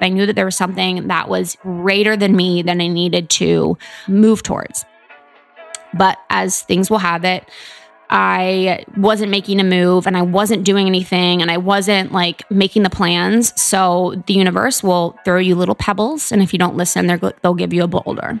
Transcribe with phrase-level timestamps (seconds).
[0.00, 3.78] I knew that there was something that was greater than me that I needed to
[4.08, 4.84] move towards.
[5.94, 7.48] But as things will have it,
[8.10, 12.82] I wasn't making a move and I wasn't doing anything and I wasn't like making
[12.82, 13.58] the plans.
[13.60, 16.30] So the universe will throw you little pebbles.
[16.30, 18.40] And if you don't listen, they'll give you a boulder.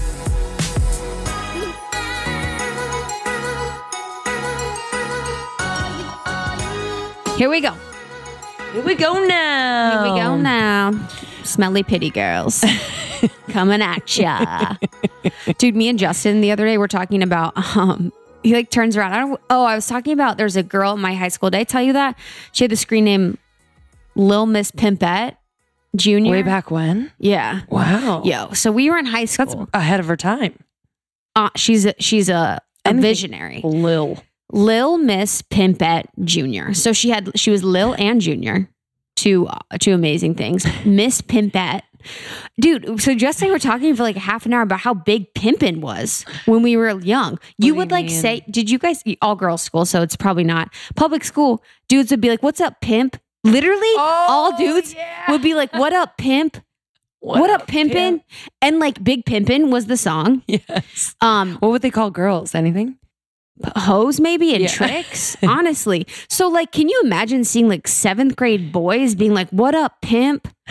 [7.41, 7.73] Here we go.
[8.71, 10.03] Here we go now.
[10.03, 11.07] Here we go now.
[11.43, 12.63] Smelly pity girls
[13.49, 14.75] coming at ya.
[15.57, 19.13] Dude, me and Justin the other day were talking about um he like turns around.
[19.13, 21.49] I don't oh, I was talking about there's a girl in my high school.
[21.49, 22.15] Did I tell you that?
[22.51, 23.39] She had the screen name
[24.13, 25.37] Lil Miss Pimpette
[25.95, 26.33] Junior.
[26.33, 27.11] Way back when?
[27.17, 27.61] Yeah.
[27.69, 28.21] Wow.
[28.23, 28.53] Yo.
[28.53, 29.47] So we were in high school.
[29.47, 30.59] That's ahead of her time.
[31.35, 33.61] uh, she's a, she's a, a visionary.
[33.63, 34.19] Lil.
[34.51, 36.73] Lil Miss Pimpette Jr.
[36.73, 38.69] So she had she was Lil and Junior,
[39.15, 39.47] two
[39.79, 40.65] two amazing things.
[40.85, 41.81] Miss Pimpette,
[42.59, 43.01] dude.
[43.01, 45.81] So Justin and I were talking for like half an hour about how big pimpin
[45.81, 47.39] was when we were young.
[47.57, 48.21] You do would you like mean?
[48.21, 49.85] say, did you guys all girls school?
[49.85, 51.63] So it's probably not public school.
[51.87, 54.95] Dudes would be like, "What's up, pimp?" Literally, all dudes
[55.29, 56.57] would be like, "What up, pimp?"
[57.23, 58.23] What, up, pimpin?
[58.63, 60.41] And like Big Pimpin was the song.
[60.47, 61.15] Yes.
[61.21, 62.55] Um, What would they call girls?
[62.55, 62.97] Anything?
[63.75, 64.67] Hose maybe and Yeah.
[64.69, 69.75] tricks honestly so like can you imagine seeing like seventh grade boys being like what
[69.75, 70.47] up pimp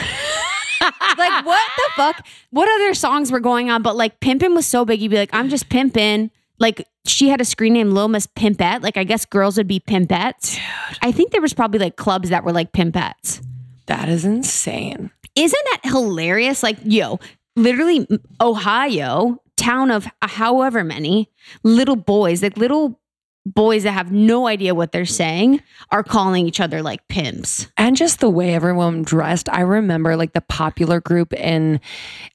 [1.18, 4.84] like what the fuck what other songs were going on but like pimpin was so
[4.84, 8.26] big you'd be like i'm just pimpin like she had a screen name Lil Miss
[8.26, 8.82] Pimpette.
[8.82, 10.60] Like I guess girls would be pimpettes.
[11.00, 13.42] I think there was probably like clubs that were like pimpettes.
[13.86, 15.10] That is insane.
[15.34, 16.62] Isn't that hilarious?
[16.62, 17.18] Like, yo,
[17.56, 18.06] literally
[18.42, 21.30] Ohio, town of however many
[21.62, 22.98] little boys, like little
[23.46, 27.68] boys that have no idea what they're saying are calling each other like pimps.
[27.76, 29.48] And just the way everyone dressed.
[29.48, 31.80] I remember like the popular group in,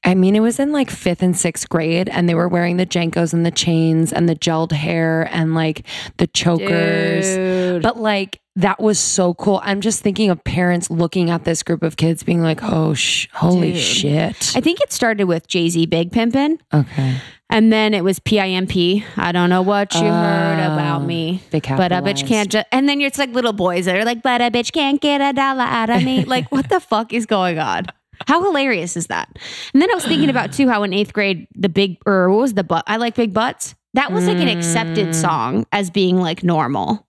[0.04, 2.88] I mean, it was in like fifth and sixth grade, and they were wearing the
[2.88, 5.86] JNCOs and the chains and the gelled hair and like
[6.18, 7.82] the chokers.
[7.84, 9.60] But like, that was so cool.
[9.64, 13.28] I'm just thinking of parents looking at this group of kids being like, oh, sh-
[13.34, 13.82] holy Dude.
[13.82, 14.54] shit.
[14.56, 17.18] I think it started with Jay Z Big Pimpin', okay.
[17.50, 19.04] and then it was PIMP.
[19.18, 21.42] I don't know what you heard about Oh, me.
[21.52, 24.40] But a bitch can't just, and then it's like little boys that are like, but
[24.42, 26.24] a bitch can't get a dollar out of me.
[26.26, 27.86] like, what the fuck is going on?
[28.28, 29.28] How hilarious is that?
[29.74, 32.40] And then I was thinking about too how in eighth grade, the big, or what
[32.40, 32.86] was the butt?
[32.88, 33.76] I like big butts.
[33.94, 35.16] That was like an accepted Mm.
[35.16, 37.05] song as being like normal.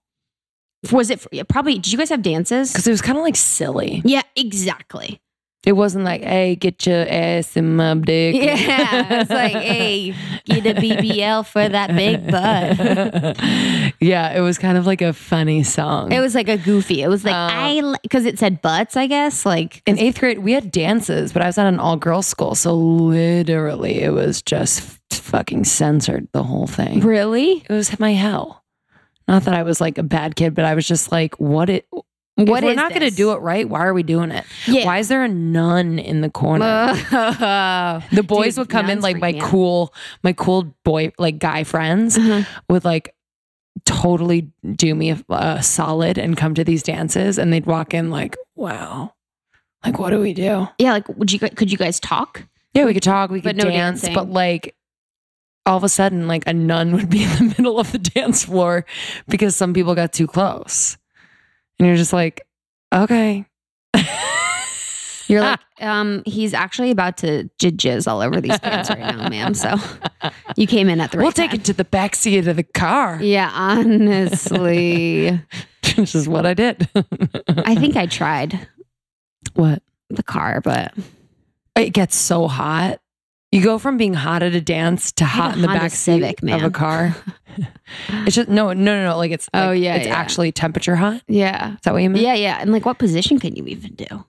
[0.93, 2.73] Was it yeah, probably, did you guys have dances?
[2.73, 4.03] Because it was kind of like silly.
[4.05, 5.21] Yeah, exactly.
[5.65, 8.37] It wasn't like, hey, get your ass in my dick.
[8.37, 9.21] Yeah.
[9.23, 10.15] It's like, hey,
[10.45, 13.37] get a BBL for that big butt.
[14.01, 16.13] yeah, it was kind of like a funny song.
[16.13, 17.03] It was like a goofy.
[17.03, 17.37] It was like, Oh.
[17.37, 19.45] I, because it said butts, I guess.
[19.45, 22.55] Like, in eighth grade, we had dances, but I was at an all girls school.
[22.55, 27.01] So literally, it was just fucking censored the whole thing.
[27.01, 27.65] really?
[27.69, 28.63] It was my hell.
[29.29, 31.87] Not that I was like a bad kid, but I was just like, what it.
[32.39, 34.45] What if we're not going to do it right, why are we doing it?
[34.67, 34.85] Yeah.
[34.85, 36.93] Why is there a nun in the corner?
[38.13, 39.41] the boys Dude, would come in like my out.
[39.41, 42.43] cool, my cool boy, like guy friends Uh-huh.
[42.69, 43.15] would like
[43.87, 48.11] totally do me a, a solid and come to these dances, and they'd walk in
[48.11, 49.15] like, wow,
[49.85, 50.69] like what do we do?
[50.79, 52.45] Yeah, like would you could you guys talk?
[52.75, 54.15] Yeah, we could talk, we But could no dance, dancing.
[54.15, 54.75] but like
[55.67, 58.45] all of a sudden, like a nun would be in the middle of the dance
[58.45, 58.87] floor
[59.29, 60.97] because some people got too close,
[61.79, 62.47] and you're just like,
[62.95, 63.45] okay.
[65.29, 69.55] You're like, um, he's actually about to jizz all over these pants right now, ma'am.
[69.55, 69.75] So
[70.57, 71.59] you came in at the right we'll take time.
[71.61, 73.19] it to the back seat of the car.
[73.21, 75.41] Yeah, honestly,
[75.97, 76.89] this is what I did.
[77.49, 78.69] I think I tried
[79.55, 79.83] what?
[80.11, 80.95] the car, but
[81.75, 83.01] It gets so hot.
[83.57, 86.41] You go from being hot at a dance to hot in the Honda back Civic,
[86.41, 87.17] seat of a car.
[88.27, 89.17] it's just no, no, no, no.
[89.17, 90.15] Like it's Oh, yeah, it's yeah.
[90.15, 91.23] actually temperature hot.
[91.27, 91.69] Yeah.
[91.69, 91.77] Is Yeah.
[91.85, 92.23] that what you meant?
[92.23, 92.59] Yeah, yeah.
[92.61, 94.25] And like what position can you even do?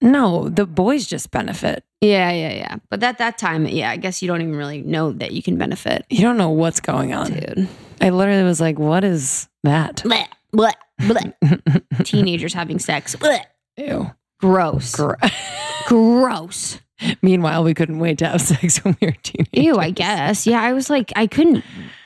[0.00, 1.84] No, the boys just benefit.
[2.00, 2.76] Yeah, yeah, yeah.
[2.90, 5.56] But at that time, yeah, I guess you don't even really know that you can
[5.58, 6.04] benefit.
[6.10, 7.32] You don't know what's going on.
[7.32, 7.68] Dude.
[8.00, 11.82] I literally was like, "What is that?" Blech, blech, blech.
[12.04, 13.14] Teenagers having sex.
[13.14, 13.44] Blech.
[13.76, 14.10] Ew.
[14.40, 14.94] Gross.
[14.94, 15.14] Gr-
[15.86, 16.80] Gross.
[17.22, 19.48] Meanwhile, we couldn't wait to have sex when we were teenagers.
[19.64, 20.46] Ew, I guess.
[20.46, 21.64] Yeah, I was like, I couldn't,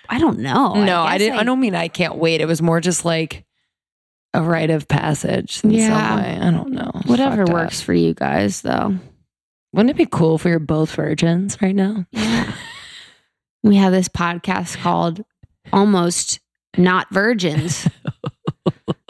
[0.08, 0.74] I don't know.
[0.74, 1.38] no, I, guess didn't.
[1.40, 2.40] I, don't mean I can't wait.
[2.40, 3.44] It was more just like
[4.34, 5.88] a rite of passage in Yeah.
[5.88, 6.38] some way.
[6.40, 6.90] I don't know.
[7.06, 7.54] Whatever fucked up.
[7.54, 8.96] works for you guys, though.
[9.72, 12.06] Wouldn't it be cool if we were both virgins right now?
[12.10, 12.52] Yeah.
[13.62, 15.24] we have this podcast called
[15.72, 16.40] Almost
[16.76, 17.86] Not Virgins.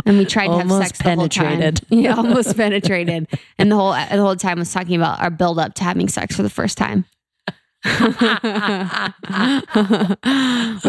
[0.07, 1.59] And we tried to have sex the whole time.
[1.59, 1.81] penetrated.
[1.91, 3.27] Yeah, almost penetrated.
[3.59, 6.37] And the whole the whole time was talking about our build up to having sex
[6.37, 7.05] for the first time.
[7.85, 7.91] we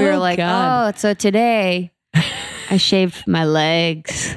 [0.03, 0.93] were Oh, like, God.
[0.95, 1.91] oh, so today
[2.69, 4.35] I shaved my legs.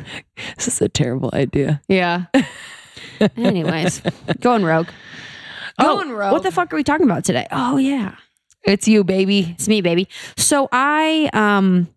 [0.57, 1.81] This is a terrible idea.
[1.89, 2.25] Yeah.
[3.37, 4.03] Anyways,
[4.41, 4.89] going rogue.
[5.81, 6.33] Going Oh, rogue.
[6.33, 7.47] What the fuck are we talking about today?
[7.51, 8.17] Oh yeah.
[8.65, 9.55] It's you, baby.
[9.59, 10.09] It's me, baby.
[10.37, 11.89] So I um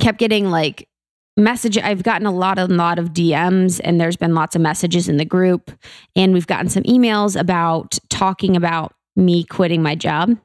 [0.00, 0.88] kept getting like
[1.36, 5.08] message I've gotten a lot of lot of DMs and there's been lots of messages
[5.08, 5.70] in the group
[6.14, 10.36] and we've gotten some emails about talking about me quitting my job.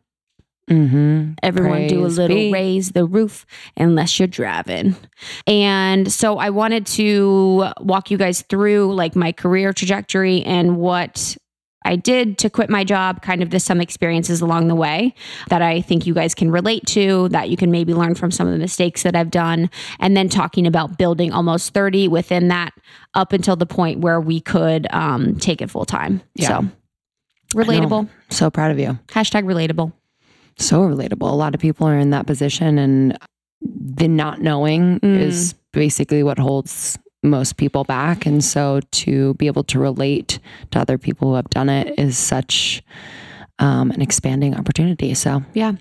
[0.70, 1.34] Mm-hmm.
[1.44, 2.52] Everyone do a little be.
[2.52, 3.46] raise the roof
[3.76, 4.96] unless you're driving.
[5.46, 11.36] And so I wanted to walk you guys through like my career trajectory and what
[11.84, 15.16] I did to quit my job, kind of just some experiences along the way
[15.50, 18.46] that I think you guys can relate to, that you can maybe learn from some
[18.48, 19.70] of the mistakes that I've done.
[20.00, 22.72] And then talking about building almost 30 within that
[23.16, 26.22] up until the point where we could um, take it full time.
[26.36, 26.48] Yeah.
[26.62, 26.68] So
[27.56, 28.10] relatable.
[28.30, 29.00] So proud of you.
[29.08, 29.92] Hashtag relatable.
[30.58, 31.32] So relatable.
[31.32, 33.18] A lot of people are in that position, and
[33.62, 35.20] the not knowing Mm.
[35.20, 38.26] is basically what holds most people back.
[38.26, 40.40] And so to be able to relate
[40.72, 42.84] to other people who have done it is such
[43.62, 45.14] um, an expanding opportunity.
[45.14, 45.74] So Yeah.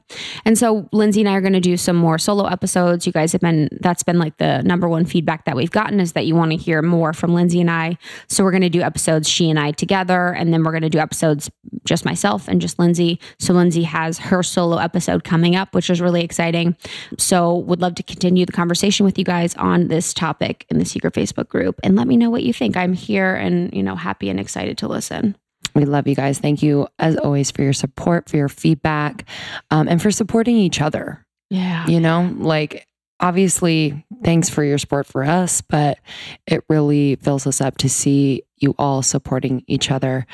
[0.45, 3.07] And so Lindsey and I are going to do some more solo episodes.
[3.07, 6.13] You guys have been, that's been like the number one feedback that we've gotten is
[6.13, 7.97] that you want to hear more from Lindsey and I.
[8.29, 10.29] So we're going to do episodes, she and I together.
[10.29, 11.51] And then we're going to do episodes,
[11.85, 13.19] just myself and just Lindsey.
[13.39, 16.77] So Lindsey has her solo episode coming up, which is really exciting.
[17.19, 20.85] So would love to continue the conversation with you guys on this topic in the
[20.85, 22.77] secret Facebook group and let me know what you think.
[22.77, 25.35] I'm here and, you know, happy and excited to listen.
[25.81, 26.39] We love you guys.
[26.39, 29.25] Thank you, as always, for your support, for your feedback,
[29.71, 31.25] um, and for supporting each other.
[31.49, 31.87] Yeah.
[31.87, 32.87] You know, like
[33.19, 35.99] obviously, thanks for your support for us, but
[36.47, 40.27] it really fills us up to see you all supporting each other.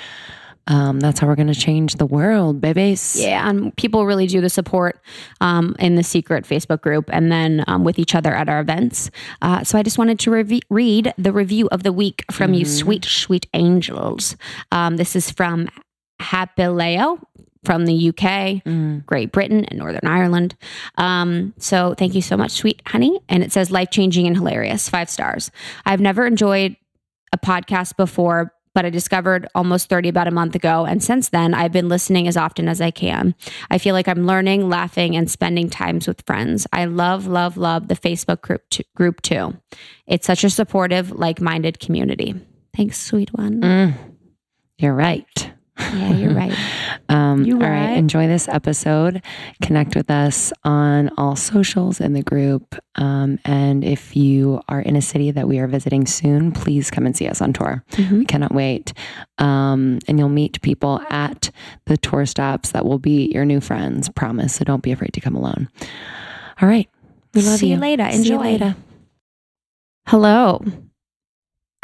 [0.68, 3.16] Um, that's how we're going to change the world, babies.
[3.20, 5.00] Yeah, and people really do the support
[5.40, 9.10] um, in the secret Facebook group and then um, with each other at our events.
[9.42, 12.64] Uh, so I just wanted to rev- read the review of the week from you,
[12.64, 14.36] sweet, sweet angels.
[14.72, 15.68] Um, this is from
[16.20, 17.20] Hapileo
[17.64, 19.04] from the UK, Mm.
[19.06, 20.54] Great Britain, and Northern Ireland.
[20.98, 23.18] Um, so thank you so much, sweet honey.
[23.28, 25.50] And it says life changing and hilarious, five stars.
[25.84, 26.76] I've never enjoyed
[27.32, 30.84] a podcast before, but I discovered almost 30 about a month ago.
[30.84, 33.34] And since then, I've been listening as often as I can.
[33.70, 36.66] I feel like I'm learning, laughing, and spending times with friends.
[36.74, 39.56] I love, love, love the Facebook group, t- group too.
[40.06, 42.34] It's such a supportive, like minded community.
[42.76, 43.62] Thanks, sweet one.
[43.62, 43.94] Mm.
[44.76, 45.55] You're right.
[45.78, 46.52] Yeah, you're right.
[47.08, 47.90] Um, You all right.
[47.90, 47.96] right.
[47.98, 49.22] Enjoy this episode.
[49.62, 52.74] Connect with us on all socials in the group.
[52.96, 57.06] Um, and if you are in a city that we are visiting soon, please come
[57.06, 57.84] and see us on tour.
[57.92, 58.18] Mhm.
[58.18, 58.92] We cannot wait.
[59.38, 61.50] Um, and you'll meet people at
[61.84, 64.08] the tour stops that will be your new friends.
[64.08, 64.54] Promise.
[64.56, 65.68] So don't be afraid to come alone.
[66.60, 66.88] All right.
[67.34, 67.74] We love See you.
[67.76, 68.10] you later.
[68.10, 68.38] See you Enjoy.
[68.42, 68.76] later.
[70.08, 70.64] Hello.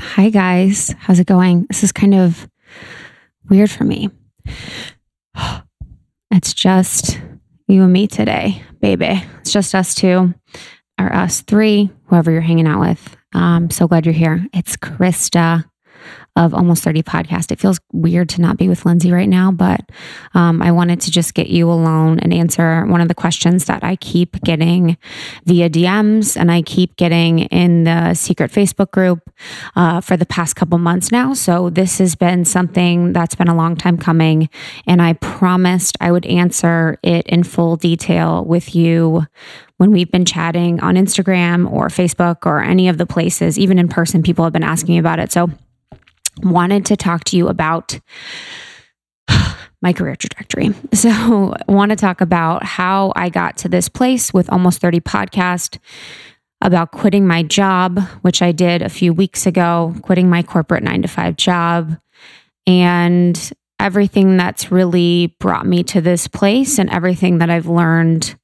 [0.00, 0.94] Hi, guys.
[0.98, 1.66] How's it going?
[1.68, 2.48] This is kind of
[3.48, 4.10] weird for me.
[6.34, 7.20] It's just
[7.68, 9.22] you and me today, baby.
[9.40, 10.32] It's just us two
[10.98, 13.16] or us three, whoever you're hanging out with.
[13.34, 14.46] I'm so glad you're here.
[14.54, 15.64] It's Krista
[16.34, 17.52] of Almost 30 Podcast.
[17.52, 19.80] It feels weird to not be with Lindsey right now, but
[20.32, 23.84] um, I wanted to just get you alone and answer one of the questions that
[23.84, 24.96] I keep getting
[25.44, 29.20] via DMs and I keep getting in the secret Facebook group
[29.76, 31.34] uh, for the past couple months now.
[31.34, 34.48] So this has been something that's been a long time coming.
[34.86, 39.26] And I promised I would answer it in full detail with you
[39.76, 43.88] when we've been chatting on Instagram or Facebook or any of the places, even in
[43.88, 45.32] person, people have been asking me about it.
[45.32, 45.50] So
[46.42, 47.98] wanted to talk to you about
[49.82, 50.70] my career trajectory.
[50.94, 51.10] So,
[51.68, 55.78] I want to talk about how I got to this place with almost 30 podcast
[56.60, 61.02] about quitting my job, which I did a few weeks ago, quitting my corporate 9
[61.02, 61.98] to 5 job
[62.66, 68.36] and everything that's really brought me to this place and everything that I've learned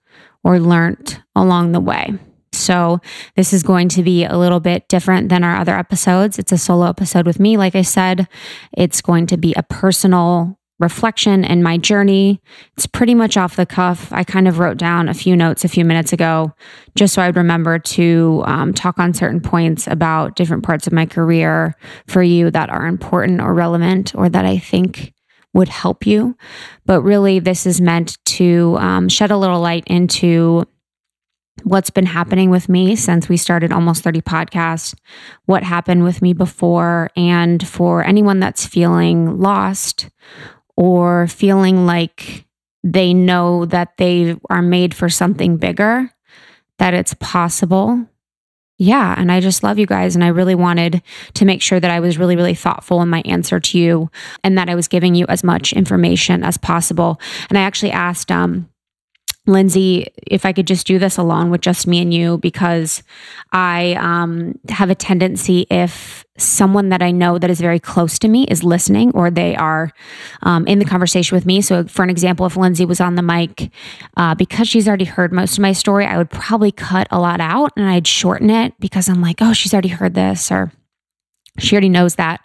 [0.43, 2.19] or learned along the way.
[2.59, 3.01] So,
[3.37, 6.39] this is going to be a little bit different than our other episodes.
[6.39, 7.57] It's a solo episode with me.
[7.57, 8.29] Like I said,
[8.73, 12.41] it's going to be a personal reflection and my journey.
[12.77, 14.13] It's pretty much off the cuff.
[14.13, 16.53] I kind of wrote down a few notes a few minutes ago
[16.95, 21.07] just so I'd remember to um, talk on certain points about different parts of my
[21.07, 21.75] career
[22.07, 25.13] for you that are important or relevant or that I think
[25.55, 26.37] would help you.
[26.87, 30.65] But really, this is meant to um, shed a little light into
[31.65, 34.95] what's been happening with me since we started almost 30 podcasts,
[35.47, 40.11] what happened with me before, and for anyone that's feeling lost
[40.77, 42.47] or feeling like
[42.85, 46.11] they know that they are made for something bigger,
[46.79, 48.07] that it's possible.
[48.79, 49.15] Yeah.
[49.19, 50.15] And I just love you guys.
[50.15, 51.03] And I really wanted
[51.35, 54.09] to make sure that I was really, really thoughtful in my answer to you
[54.45, 57.21] and that I was giving you as much information as possible.
[57.49, 58.71] And I actually asked, um,
[59.49, 63.03] Lindsey, if I could just do this alone with just me and you, because
[63.51, 68.29] I um, have a tendency if someone that I know that is very close to
[68.29, 69.91] me is listening or they are
[70.43, 71.63] um, in the conversation with me.
[71.63, 73.71] So, for an example, if Lindsey was on the mic,
[74.17, 77.41] uh, because she's already heard most of my story, I would probably cut a lot
[77.41, 80.71] out and I'd shorten it because I'm like, oh, she's already heard this or
[81.59, 82.41] she already knows that.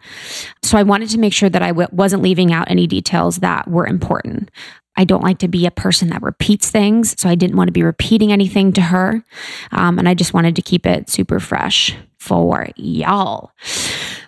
[0.63, 3.67] So I wanted to make sure that I w- wasn't leaving out any details that
[3.67, 4.49] were important.
[4.95, 7.19] I don't like to be a person that repeats things.
[7.19, 9.23] So I didn't want to be repeating anything to her.
[9.71, 13.51] Um, and I just wanted to keep it super fresh for y'all.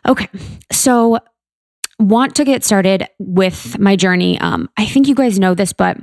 [0.07, 0.27] Okay.
[0.71, 1.19] So,
[1.99, 4.39] want to get started with my journey.
[4.39, 5.97] Um, I think you guys know this, but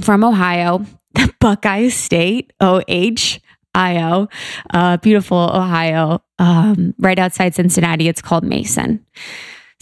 [0.00, 3.40] from Ohio, the Buckeye State, O H
[3.74, 4.28] I O,
[4.70, 8.08] uh, beautiful Ohio, um, right outside Cincinnati.
[8.08, 9.04] It's called Mason.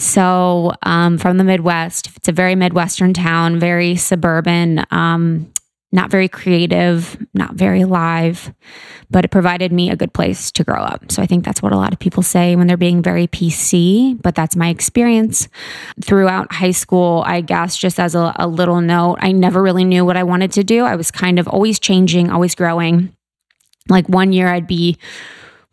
[0.01, 5.53] So, um, from the Midwest, it's a very Midwestern town, very suburban, um,
[5.93, 8.51] not very creative, not very live,
[9.11, 11.13] but it provided me a good place to grow up.
[11.13, 14.21] So, I think that's what a lot of people say when they're being very PC,
[14.23, 15.49] but that's my experience.
[16.03, 20.07] Throughout high school, I guess, just as a, a little note, I never really knew
[20.07, 20.87] what I wanted to do.
[20.87, 23.15] I was kind of always changing, always growing.
[23.91, 24.97] Like one year, I'd be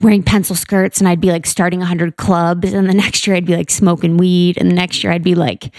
[0.01, 2.74] wearing pencil skirts and I'd be like starting 100 clubs.
[2.74, 4.58] And the next year I'd be like smoking weed.
[4.58, 5.74] And the next year I'd be like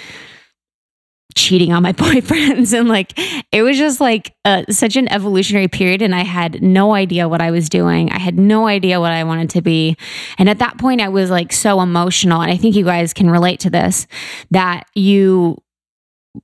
[1.34, 2.76] cheating on my boyfriends.
[2.76, 3.12] And like
[3.52, 4.34] it was just like
[4.70, 6.02] such an evolutionary period.
[6.02, 8.10] And I had no idea what I was doing.
[8.10, 9.96] I had no idea what I wanted to be.
[10.36, 12.40] And at that point, I was like so emotional.
[12.40, 14.06] And I think you guys can relate to this
[14.50, 15.58] that you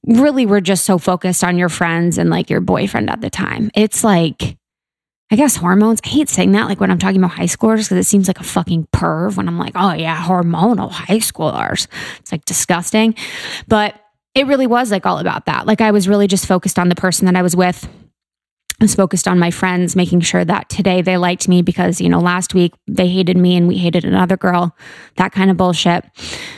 [0.07, 3.71] really were just so focused on your friends and like your boyfriend at the time.
[3.75, 4.57] It's like,
[5.35, 6.01] I guess hormones.
[6.05, 8.39] I hate saying that like when I'm talking about high schoolers because it seems like
[8.39, 11.89] a fucking perv when I'm like, oh yeah, hormonal high schoolers.
[12.21, 13.17] It's like disgusting.
[13.67, 14.01] But
[14.37, 15.67] it really was like all about that.
[15.67, 17.85] Like I was really just focused on the person that I was with.
[18.81, 22.09] I was focused on my friends, making sure that today they liked me because, you
[22.09, 24.77] know, last week they hated me and we hated another girl,
[25.17, 26.05] that kind of bullshit.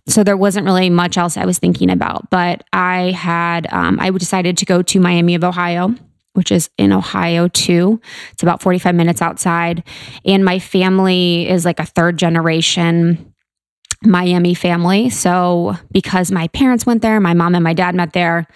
[0.06, 2.28] So there wasn't really much else I was thinking about.
[2.28, 5.94] But I had, um, I decided to go to Miami of Ohio
[6.36, 8.00] which is in Ohio too.
[8.32, 9.82] It's about 45 minutes outside.
[10.24, 13.32] And my family is like a third generation
[14.02, 15.10] Miami family.
[15.10, 18.46] So because my parents went there, my mom and my dad met there,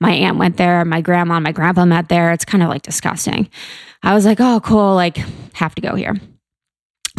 [0.00, 2.32] my aunt went there, my grandma and my grandpa met there.
[2.32, 3.48] It's kind of like disgusting.
[4.02, 5.18] I was like, oh, cool, like
[5.54, 6.14] have to go here.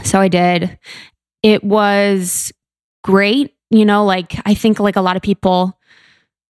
[0.03, 0.77] So I did.
[1.43, 2.51] It was
[3.03, 3.53] great.
[3.69, 5.77] You know, like I think like a lot of people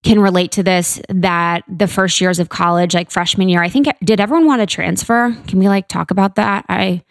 [0.03, 3.87] can relate to this that the first years of college, like freshman year, I think
[4.03, 5.35] did everyone want to transfer?
[5.47, 6.65] Can we like talk about that?
[6.69, 7.03] I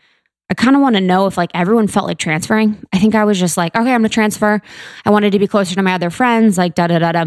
[0.51, 2.83] I kind of want to know if like everyone felt like transferring.
[2.93, 4.63] I think I was just like, okay, I'm gonna transfer.
[5.05, 7.25] I wanted to be closer to my other friends, like da da da da.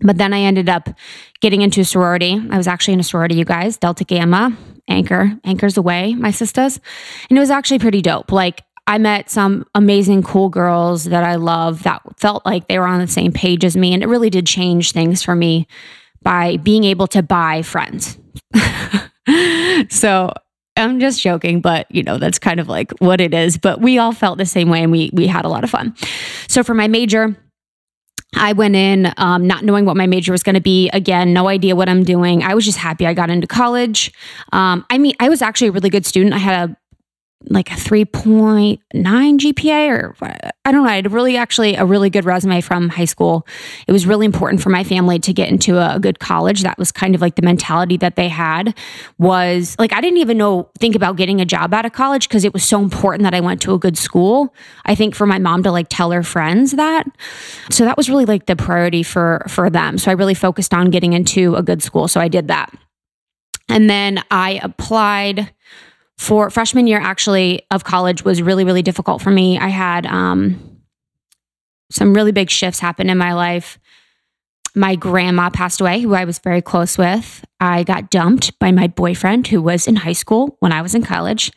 [0.00, 0.88] But then I ended up
[1.40, 2.40] getting into a sorority.
[2.50, 4.56] I was actually in a sorority, you guys, Delta Gamma,
[4.88, 6.78] Anchor, Anchors Away, my sisters.
[7.28, 8.30] And it was actually pretty dope.
[8.30, 12.86] Like I met some amazing, cool girls that I love that felt like they were
[12.86, 13.94] on the same page as me.
[13.94, 15.66] And it really did change things for me
[16.22, 18.18] by being able to buy friends.
[19.88, 20.32] so
[20.76, 23.56] I'm just joking, but you know, that's kind of like what it is.
[23.56, 25.94] But we all felt the same way and we we had a lot of fun.
[26.48, 27.36] So for my major,
[28.36, 30.88] I went in um, not knowing what my major was going to be.
[30.90, 32.42] Again, no idea what I'm doing.
[32.42, 34.12] I was just happy I got into college.
[34.52, 36.34] Um, I mean, I was actually a really good student.
[36.34, 36.76] I had a
[37.48, 40.16] like a 3.9 GPA or
[40.64, 40.88] I don't know.
[40.88, 43.46] I had really actually a really good resume from high school.
[43.86, 46.62] It was really important for my family to get into a, a good college.
[46.62, 48.76] That was kind of like the mentality that they had
[49.18, 52.44] was like I didn't even know think about getting a job out of college because
[52.44, 54.54] it was so important that I went to a good school.
[54.84, 57.06] I think for my mom to like tell her friends that.
[57.70, 59.98] So that was really like the priority for for them.
[59.98, 62.08] So I really focused on getting into a good school.
[62.08, 62.72] So I did that.
[63.68, 65.50] And then I applied
[66.18, 69.58] for freshman year actually of college was really really difficult for me.
[69.58, 70.80] I had um,
[71.90, 73.78] some really big shifts happen in my life.
[74.76, 77.44] My grandma passed away who i was very close with.
[77.60, 81.02] I got dumped by my boyfriend who was in high school when i was in
[81.02, 81.52] college.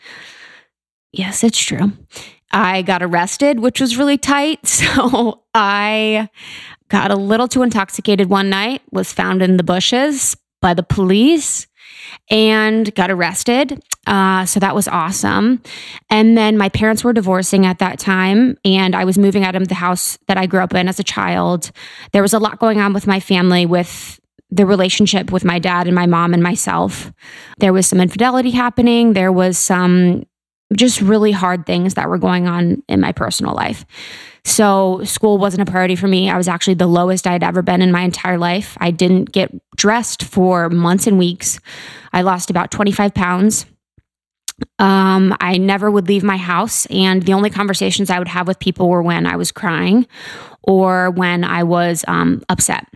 [1.11, 1.91] Yes it's true.
[2.51, 4.59] I got arrested which was really tight.
[4.67, 6.29] So i
[6.89, 11.67] got a little too intoxicated one night was found in the bushes by the police
[12.29, 13.81] and got arrested.
[14.05, 15.61] Uh, so that was awesome.
[16.09, 19.67] And then my parents were divorcing at that time, and I was moving out of
[19.67, 21.71] the house that I grew up in as a child.
[22.13, 25.87] There was a lot going on with my family, with the relationship with my dad
[25.87, 27.11] and my mom and myself.
[27.57, 29.13] There was some infidelity happening.
[29.13, 30.23] There was some
[30.73, 33.85] just really hard things that were going on in my personal life.
[34.47, 36.29] So school wasn't a priority for me.
[36.29, 38.77] I was actually the lowest I'd ever been in my entire life.
[38.79, 41.59] I didn't get dressed for months and weeks.
[42.13, 43.65] I lost about 25 pounds.
[44.79, 48.57] Um, I never would leave my house, and the only conversations I would have with
[48.57, 50.07] people were when I was crying
[50.63, 52.87] or when I was um, upset.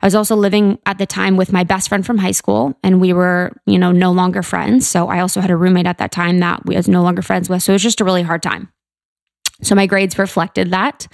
[0.00, 3.00] I was also living at the time with my best friend from high school, and
[3.00, 4.86] we were, you know, no longer friends.
[4.86, 7.48] So I also had a roommate at that time that we was no longer friends
[7.48, 7.62] with.
[7.62, 8.70] So it was just a really hard time.
[9.62, 11.06] So my grades reflected that.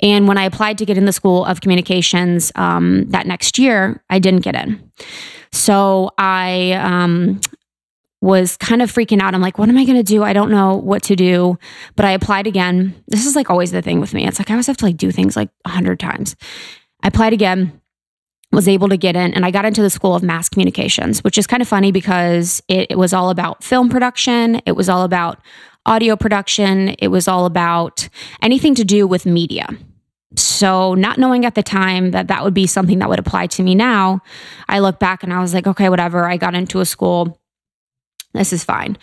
[0.00, 4.02] And when I applied to get in the School of Communications um, that next year,
[4.10, 4.90] I didn't get in.
[5.52, 7.40] So I um,
[8.20, 9.34] was kind of freaking out.
[9.34, 10.22] I'm like, what am I going to do?
[10.22, 11.58] I don't know what to do.
[11.94, 12.94] But I applied again.
[13.08, 14.26] This is like always the thing with me.
[14.26, 16.36] It's like I always have to like do things like a hundred times.
[17.02, 17.80] I applied again
[18.52, 21.36] was able to get in and I got into the School of Mass Communications, which
[21.36, 24.62] is kind of funny because it, it was all about film production.
[24.66, 25.38] It was all about
[25.86, 26.90] audio production.
[26.98, 28.08] It was all about
[28.42, 29.68] anything to do with media.
[30.36, 33.62] So, not knowing at the time that that would be something that would apply to
[33.62, 34.20] me now,
[34.68, 36.28] I look back and I was like, okay, whatever.
[36.28, 37.40] I got into a school.
[38.34, 38.98] This is fine.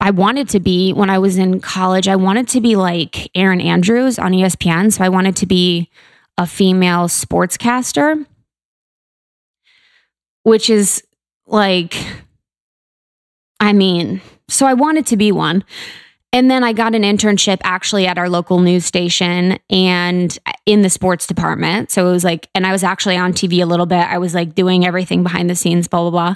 [0.00, 3.60] I wanted to be, when I was in college, I wanted to be like Erin
[3.60, 4.92] Andrews on ESPN.
[4.92, 5.90] So, I wanted to be
[6.38, 8.24] a female sportscaster,
[10.44, 11.02] which is
[11.46, 11.96] like,
[13.60, 15.64] I mean, so I wanted to be one.
[16.32, 20.88] And then I got an internship actually at our local news station and in the
[20.88, 21.90] sports department.
[21.90, 23.98] So it was like, and I was actually on TV a little bit.
[23.98, 26.34] I was like doing everything behind the scenes, blah, blah, blah.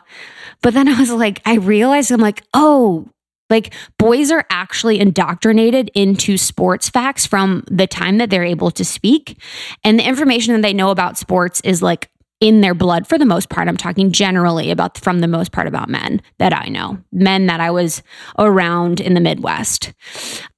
[0.60, 3.08] But then I was like, I realized I'm like, oh,
[3.48, 8.84] like boys are actually indoctrinated into sports facts from the time that they're able to
[8.84, 9.40] speak.
[9.84, 13.24] And the information that they know about sports is like in their blood for the
[13.24, 13.66] most part.
[13.66, 17.60] I'm talking generally about from the most part about men that I know, men that
[17.60, 18.02] I was
[18.38, 19.94] around in the Midwest.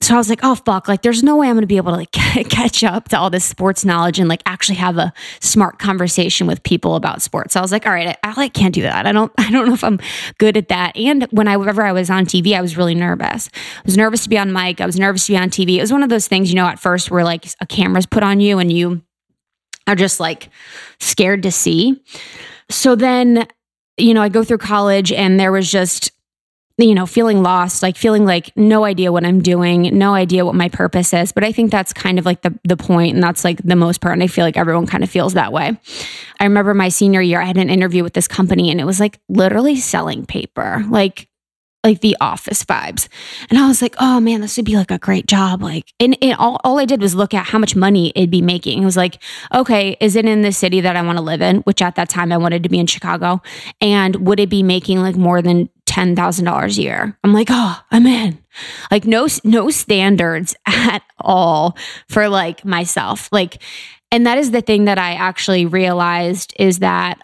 [0.01, 1.93] So I was like, oh fuck, like there's no way I'm going to be able
[1.93, 5.79] to like catch up to all this sports knowledge and like actually have a smart
[5.79, 7.55] conversation with people about sports.
[7.55, 9.07] So I was like, all right, I, I like can't do that.
[9.07, 10.01] I don't I don't know if I'm
[10.38, 10.97] good at that.
[10.97, 13.51] And whenever I was on TV, I was really nervous.
[13.55, 14.81] I was nervous to be on mic.
[14.81, 15.77] I was nervous to be on TV.
[15.77, 18.25] It was one of those things, you know, at first where like a camera's put
[18.25, 19.03] on you and you
[19.88, 20.51] are just like
[21.01, 22.01] scared to see.
[22.70, 23.48] So then,
[23.96, 26.12] you know, I go through college and there was just,
[26.77, 30.55] you know, feeling lost, like feeling like no idea what I'm doing, no idea what
[30.55, 31.33] my purpose is.
[31.33, 34.01] But I think that's kind of like the the point, and that's like the most
[34.01, 34.12] part.
[34.12, 35.77] And I feel like everyone kind of feels that way.
[36.38, 39.01] I remember my senior year, I had an interview with this company, and it was
[39.01, 40.85] like literally selling paper.
[40.88, 41.28] Like
[41.88, 43.09] like the office vibes.
[43.48, 45.62] And I was like, oh man, this would be like a great job.
[45.62, 48.42] Like, and, and all, all I did was look at how much money it'd be
[48.42, 48.83] making.
[48.83, 49.22] It was like,
[49.55, 51.59] okay, is it in the city that I want to live in?
[51.59, 53.40] Which at that time I wanted to be in Chicago.
[53.81, 57.18] And would it be making like more than $10,000 a year?
[57.24, 58.38] I'm like, oh, I'm in.
[58.90, 61.77] Like no, no standards at all
[62.09, 63.31] for like myself.
[63.33, 63.62] Like,
[64.11, 67.18] and that is the thing that I actually realized is that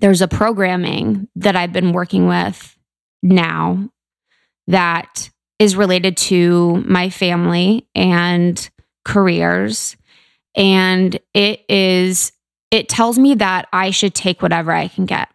[0.00, 2.76] there's a programming that I've been working with
[3.24, 3.88] now
[4.68, 8.70] that is related to my family and
[9.04, 9.96] careers.
[10.54, 12.32] And it is,
[12.70, 15.28] it tells me that I should take whatever I can get.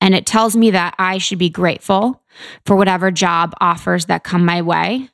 [0.00, 2.22] And it tells me that I should be grateful
[2.66, 5.08] for whatever job offers that come my way,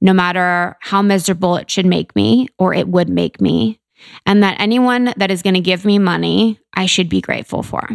[0.00, 3.80] no matter how miserable it should make me or it would make me.
[4.26, 7.88] And that anyone that is going to give me money, I should be grateful for.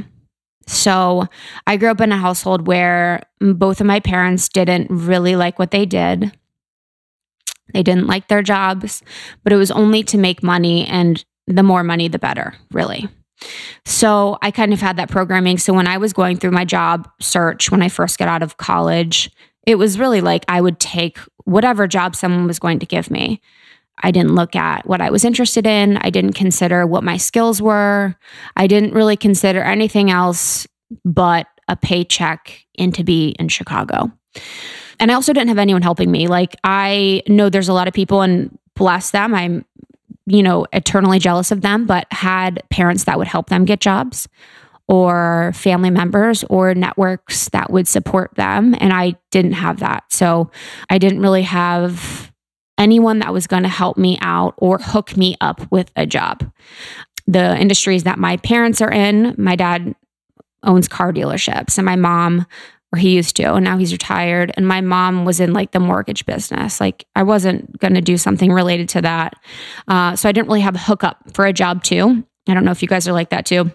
[0.67, 1.27] So
[1.67, 5.71] I grew up in a household where both of my parents didn't really like what
[5.71, 6.31] they did.
[7.73, 9.01] They didn't like their jobs,
[9.43, 13.07] but it was only to make money, and the more money, the better, really.
[13.85, 15.57] So I kind of had that programming.
[15.57, 18.57] So when I was going through my job search when I first got out of
[18.57, 19.31] college,
[19.65, 23.41] it was really like I would take whatever job someone was going to give me.
[24.01, 25.97] I didn't look at what I was interested in.
[25.97, 28.15] I didn't consider what my skills were.
[28.55, 30.67] I didn't really consider anything else
[31.05, 34.11] but a paycheck and to be in Chicago.
[34.99, 36.27] And I also didn't have anyone helping me.
[36.27, 39.65] Like, I know there's a lot of people, and bless them, I'm,
[40.25, 44.27] you know, eternally jealous of them, but had parents that would help them get jobs
[44.87, 48.75] or family members or networks that would support them.
[48.79, 50.03] And I didn't have that.
[50.11, 50.51] So
[50.89, 52.32] I didn't really have
[52.77, 56.51] anyone that was going to help me out or hook me up with a job.
[57.27, 59.95] The industries that my parents are in, my dad
[60.63, 62.45] owns car dealerships, and my mom,
[62.91, 64.51] or he used to, and now he's retired.
[64.55, 66.79] And my mom was in like the mortgage business.
[66.79, 69.33] Like I wasn't going to do something related to that.
[69.87, 72.25] Uh, so I didn't really have a hookup for a job too.
[72.47, 73.71] I don't know if you guys are like that too.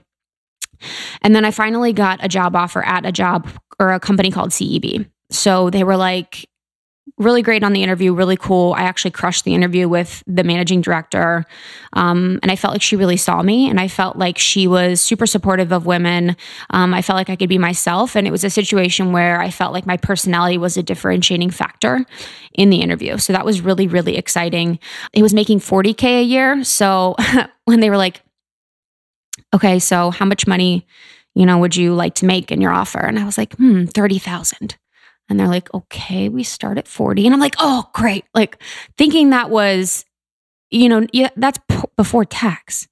[1.23, 3.49] And then I finally got a job offer at a job
[3.81, 5.09] or a company called CEB.
[5.31, 6.48] So they were like,
[7.19, 8.75] really great on the interview, really cool.
[8.75, 11.45] I actually crushed the interview with the managing director.
[11.93, 15.01] Um, and I felt like she really saw me and I felt like she was
[15.01, 16.37] super supportive of women.
[16.71, 18.17] Um, I felt like I could be myself.
[18.17, 22.05] And it was a situation where I felt like my personality was a differentiating factor
[22.55, 23.19] in the interview.
[23.19, 24.79] So that was really, really exciting.
[25.13, 26.65] It was making 40K a year.
[26.65, 27.17] So
[27.65, 28.23] when they were like,
[29.55, 30.87] okay, so how much money,
[31.35, 32.99] you know, would you like to make in your offer?
[32.99, 34.77] And I was like, hmm, 30,000.
[35.29, 37.27] And they're like, okay, we start at 40.
[37.27, 38.25] And I'm like, oh, great.
[38.35, 38.63] Like
[38.97, 40.05] thinking that was,
[40.71, 42.89] you know, yeah, that's p- before tax.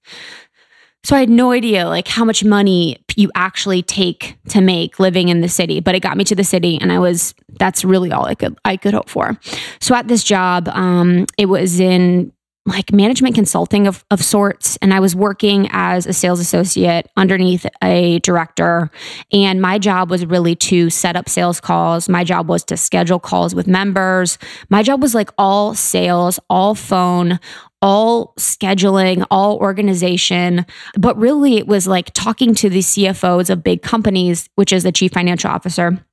[1.02, 5.28] So I had no idea like how much money you actually take to make living
[5.28, 8.10] in the city, but it got me to the city and I was that's really
[8.10, 9.38] all I could I could hope for.
[9.80, 12.32] So at this job, um, it was in
[12.66, 14.76] like management consulting of, of sorts.
[14.78, 18.90] And I was working as a sales associate underneath a director.
[19.32, 22.08] And my job was really to set up sales calls.
[22.08, 24.36] My job was to schedule calls with members.
[24.68, 27.38] My job was like all sales, all phone,
[27.80, 30.66] all scheduling, all organization.
[30.98, 34.92] But really, it was like talking to the CFOs of big companies, which is the
[34.92, 36.04] chief financial officer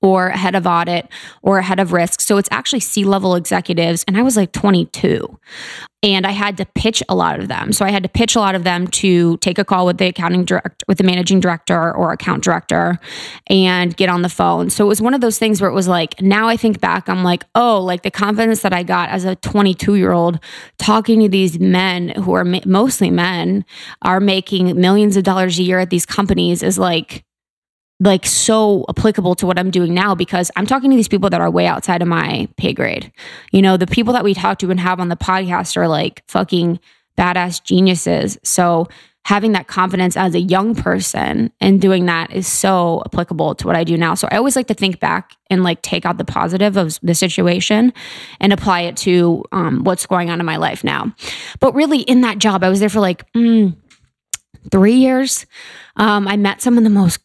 [0.00, 1.08] or a head of audit
[1.42, 2.20] or a head of risk.
[2.20, 4.04] So it's actually C level executives.
[4.06, 5.38] And I was like 22
[6.04, 7.72] and I had to pitch a lot of them.
[7.72, 10.06] So I had to pitch a lot of them to take a call with the
[10.06, 13.00] accounting director, with the managing director or account director
[13.48, 14.70] and get on the phone.
[14.70, 17.08] So it was one of those things where it was like, now I think back,
[17.08, 20.38] I'm like, oh, like the confidence that I got as a 22 year old
[20.78, 23.64] talking to these men who are mostly men
[24.02, 27.24] are making millions of dollars a year at these companies is like,
[28.00, 31.40] like so applicable to what I'm doing now because I'm talking to these people that
[31.40, 33.12] are way outside of my pay grade.
[33.50, 36.22] You know, the people that we talk to and have on the podcast are like
[36.28, 36.78] fucking
[37.16, 38.38] badass geniuses.
[38.44, 38.86] So
[39.24, 43.76] having that confidence as a young person and doing that is so applicable to what
[43.76, 44.14] I do now.
[44.14, 47.14] So I always like to think back and like take out the positive of the
[47.14, 47.92] situation
[48.40, 51.12] and apply it to um, what's going on in my life now.
[51.60, 53.76] But really, in that job, I was there for like mm,
[54.70, 55.44] three years.
[55.96, 57.18] Um, I met some of the most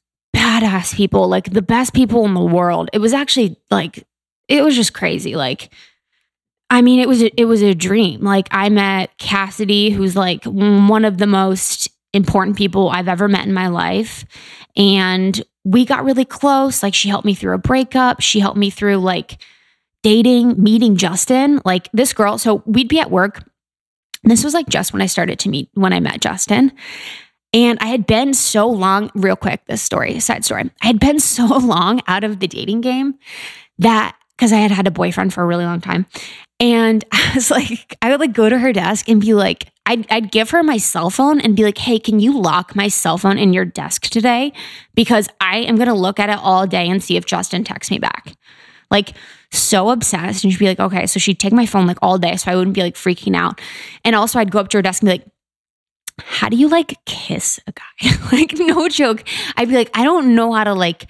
[0.43, 2.89] badass people, like the best people in the world.
[2.93, 4.05] It was actually like
[4.47, 5.35] it was just crazy.
[5.35, 5.69] Like
[6.69, 8.21] I mean, it was a, it was a dream.
[8.21, 13.45] Like I met Cassidy, who's like one of the most important people I've ever met
[13.45, 14.25] in my life,
[14.75, 16.83] and we got really close.
[16.83, 18.21] Like she helped me through a breakup.
[18.21, 19.41] She helped me through like
[20.01, 21.61] dating, meeting Justin.
[21.63, 22.37] Like this girl.
[22.37, 23.47] So we'd be at work.
[24.25, 26.71] This was like just when I started to meet when I met Justin.
[27.53, 30.71] And I had been so long, real quick, this story, side story.
[30.81, 33.15] I had been so long out of the dating game
[33.79, 36.05] that because I had had a boyfriend for a really long time.
[36.59, 40.09] And I was like, I would like go to her desk and be like, I'd,
[40.11, 43.17] I'd give her my cell phone and be like, hey, can you lock my cell
[43.17, 44.53] phone in your desk today?
[44.95, 47.91] Because I am going to look at it all day and see if Justin texts
[47.91, 48.33] me back.
[48.89, 49.13] Like,
[49.51, 50.43] so obsessed.
[50.43, 51.05] And she'd be like, okay.
[51.05, 53.59] So she'd take my phone like all day so I wouldn't be like freaking out.
[54.03, 55.27] And also, I'd go up to her desk and be like,
[56.21, 58.11] how do you like kiss a guy?
[58.31, 59.23] like, no joke.
[59.55, 61.09] I'd be like, I don't know how to like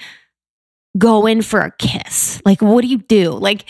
[0.97, 2.41] go in for a kiss.
[2.45, 3.31] Like, what do you do?
[3.31, 3.65] Like,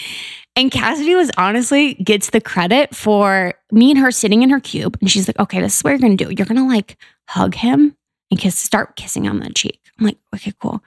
[0.55, 4.97] and Cassidy was honestly gets the credit for me and her sitting in her cube.
[5.01, 6.31] And she's like, okay, this is what you're going to do.
[6.31, 7.95] You're going to like hug him
[8.29, 9.79] and kiss, start kissing on the cheek.
[9.99, 10.83] I'm like, okay, cool.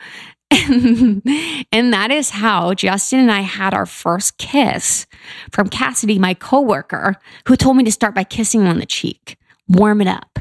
[0.51, 5.07] and that is how Justin and I had our first kiss
[5.51, 7.17] from Cassidy, my coworker,
[7.49, 9.37] who told me to start by kissing on the cheek
[9.69, 10.39] warm it up.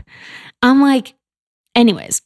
[0.61, 1.13] I'm like,
[1.75, 2.21] anyways,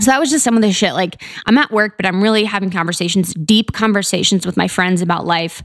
[0.00, 0.94] So that was just some of the shit.
[0.94, 5.26] Like I'm at work, but I'm really having conversations, deep conversations with my friends about
[5.26, 5.62] life.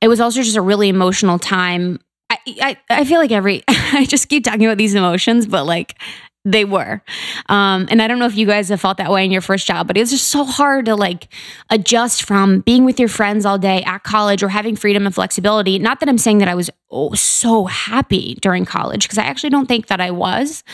[0.00, 1.98] It was also just a really emotional time.
[2.30, 6.00] I, I, I feel like every, I just keep talking about these emotions, but like
[6.44, 7.02] they were.
[7.50, 9.66] Um, and I don't know if you guys have felt that way in your first
[9.66, 11.28] job, but it was just so hard to like
[11.68, 15.78] adjust from being with your friends all day at college or having freedom and flexibility.
[15.78, 19.50] Not that I'm saying that I was oh, so happy during college, because I actually
[19.50, 20.64] don't think that I was,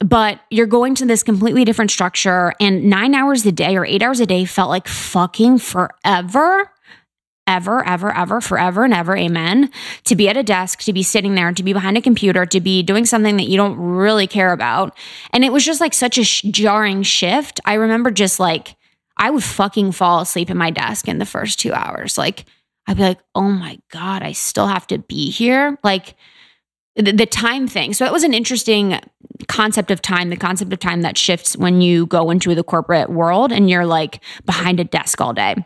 [0.00, 4.02] but you're going to this completely different structure, and nine hours a day or eight
[4.02, 6.70] hours a day felt like fucking forever
[7.46, 9.70] ever, ever, ever, forever and ever, amen,
[10.04, 12.60] to be at a desk, to be sitting there, to be behind a computer, to
[12.60, 14.96] be doing something that you don't really care about.
[15.32, 17.60] And it was just like such a sh- jarring shift.
[17.64, 18.76] I remember just like,
[19.16, 22.18] I would fucking fall asleep in my desk in the first two hours.
[22.18, 22.46] Like,
[22.86, 25.78] I'd be like, oh my God, I still have to be here.
[25.84, 26.16] Like,
[26.96, 27.92] the, the time thing.
[27.92, 29.00] So it was an interesting
[29.48, 33.10] concept of time, the concept of time that shifts when you go into the corporate
[33.10, 35.56] world and you're like behind a desk all day.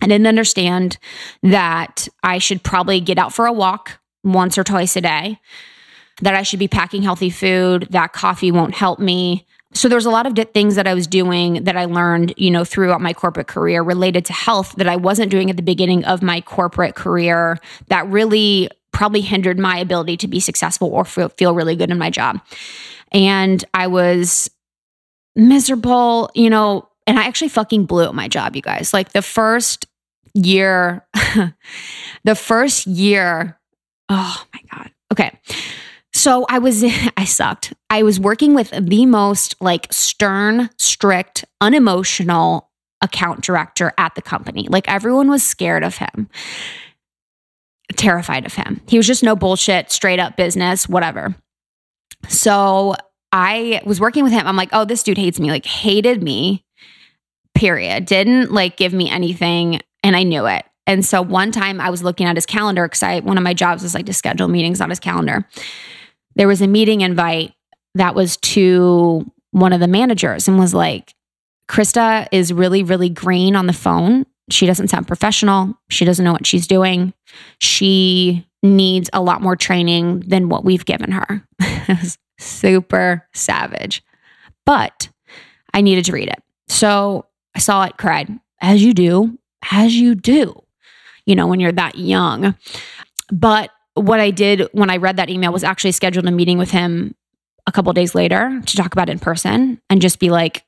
[0.00, 0.98] I didn't understand
[1.42, 5.40] that I should probably get out for a walk once or twice a day,
[6.22, 9.46] that I should be packing healthy food, that coffee won't help me.
[9.74, 12.64] So there's a lot of things that I was doing that I learned, you know,
[12.64, 16.22] throughout my corporate career related to health that I wasn't doing at the beginning of
[16.22, 17.58] my corporate career
[17.88, 21.98] that really probably hindered my ability to be successful or feel, feel really good in
[21.98, 22.40] my job.
[23.12, 24.50] And I was
[25.36, 28.92] miserable, you know, and I actually fucking blew at my job, you guys.
[28.92, 29.86] Like the first
[30.34, 31.06] year,
[32.24, 33.58] the first year,
[34.10, 34.90] oh my God.
[35.10, 35.32] Okay.
[36.12, 36.84] So I was,
[37.16, 37.72] I sucked.
[37.88, 42.68] I was working with the most like stern, strict, unemotional
[43.00, 44.66] account director at the company.
[44.68, 46.28] Like everyone was scared of him,
[47.96, 48.82] terrified of him.
[48.86, 51.34] He was just no bullshit, straight up business, whatever.
[52.28, 52.96] So
[53.32, 54.46] I was working with him.
[54.46, 56.66] I'm like, oh, this dude hates me, like hated me
[57.58, 58.04] period.
[58.06, 60.64] Didn't like give me anything and I knew it.
[60.86, 63.52] And so one time I was looking at his calendar because I one of my
[63.52, 65.44] jobs was like to schedule meetings on his calendar.
[66.36, 67.52] There was a meeting invite
[67.96, 71.14] that was to one of the managers and was like,
[71.68, 74.24] Krista is really, really green on the phone.
[74.50, 75.74] She doesn't sound professional.
[75.90, 77.12] She doesn't know what she's doing.
[77.58, 81.44] She needs a lot more training than what we've given her.
[82.38, 84.02] Super savage.
[84.64, 85.10] But
[85.74, 86.42] I needed to read it.
[86.68, 87.26] So
[87.58, 89.36] I saw it, cried, as you do,
[89.72, 90.62] as you do,
[91.26, 92.54] you know, when you're that young.
[93.32, 96.70] But what I did when I read that email was actually scheduled a meeting with
[96.70, 97.16] him
[97.66, 100.62] a couple days later to talk about it in person and just be like,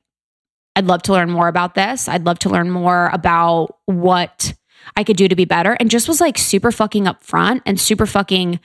[0.75, 2.09] I'd love to learn more about this.
[2.09, 4.53] I'd love to learn more about what
[4.97, 5.77] I could do to be better.
[5.79, 8.59] And just was like super fucking upfront and super fucking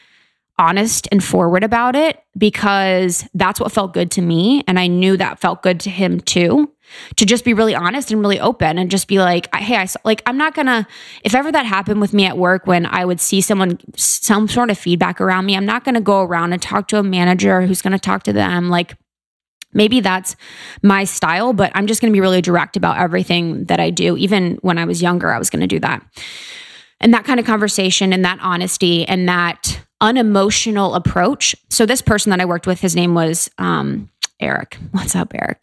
[0.57, 4.63] honest and forward about it because that's what felt good to me.
[4.67, 6.71] And I knew that felt good to him too.
[7.17, 10.21] To just be really honest and really open and just be like, hey, I like,
[10.25, 10.87] I'm not gonna,
[11.23, 14.69] if ever that happened with me at work when I would see someone, some sort
[14.69, 17.81] of feedback around me, I'm not gonna go around and talk to a manager who's
[17.81, 18.69] gonna talk to them.
[18.69, 18.97] Like,
[19.73, 20.35] maybe that's
[20.81, 24.17] my style, but I'm just gonna be really direct about everything that I do.
[24.17, 26.03] Even when I was younger, I was gonna do that.
[27.01, 31.55] And that kind of conversation and that honesty and that unemotional approach.
[31.69, 34.77] So this person that I worked with, his name was um, Eric.
[34.91, 35.59] What's up, Eric?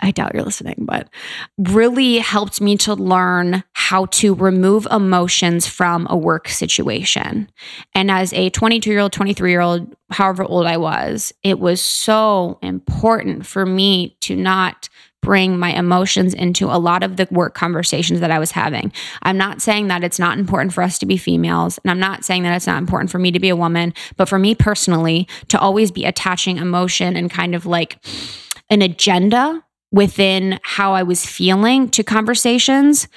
[0.00, 1.08] I doubt you're listening, but
[1.56, 7.50] really helped me to learn how to remove emotions from a work situation.
[7.94, 11.80] And as a 22 year old, 23 year old, however old I was, it was
[11.80, 14.88] so important for me to not
[15.20, 18.92] bring my emotions into a lot of the work conversations that I was having.
[19.22, 22.24] I'm not saying that it's not important for us to be females, and I'm not
[22.24, 25.28] saying that it's not important for me to be a woman, but for me personally,
[25.48, 27.98] to always be attaching emotion and kind of like
[28.70, 33.08] an agenda within how I was feeling to conversations,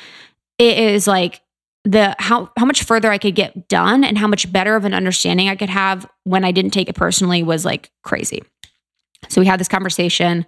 [0.58, 1.42] it is like
[1.84, 4.94] the how how much further I could get done and how much better of an
[4.94, 8.44] understanding I could have when I didn't take it personally was like crazy.
[9.30, 10.46] So we had this conversation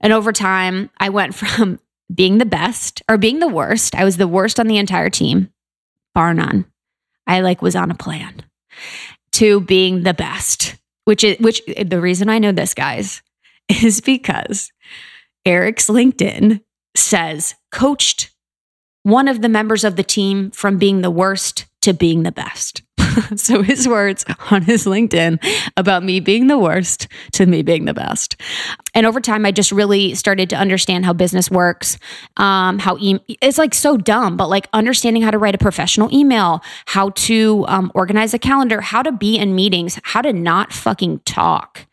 [0.00, 1.80] and over time, I went from
[2.14, 3.94] being the best or being the worst.
[3.94, 5.50] I was the worst on the entire team,
[6.14, 6.66] bar none.
[7.26, 8.44] I like was on a plan
[9.32, 13.22] to being the best, which is which the reason I know this guys
[13.68, 14.70] is because
[15.44, 16.62] Eric's LinkedIn
[16.94, 18.30] says coached
[19.02, 22.82] one of the members of the team from being the worst to being the best.
[23.36, 25.38] so his words on his LinkedIn
[25.76, 28.40] about me being the worst to me being the best.
[28.94, 31.98] And over time, I just really started to understand how business works.
[32.36, 36.12] Um, how e- it's like so dumb, but like understanding how to write a professional
[36.14, 40.72] email, how to um, organize a calendar, how to be in meetings, how to not
[40.72, 41.86] fucking talk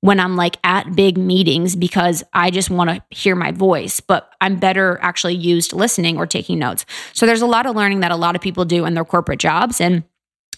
[0.00, 4.30] when I'm like at big meetings because I just want to hear my voice, but
[4.38, 6.84] I'm better actually used listening or taking notes.
[7.14, 9.40] So there's a lot of learning that a lot of people do in their corporate
[9.40, 9.80] jobs.
[9.80, 10.04] And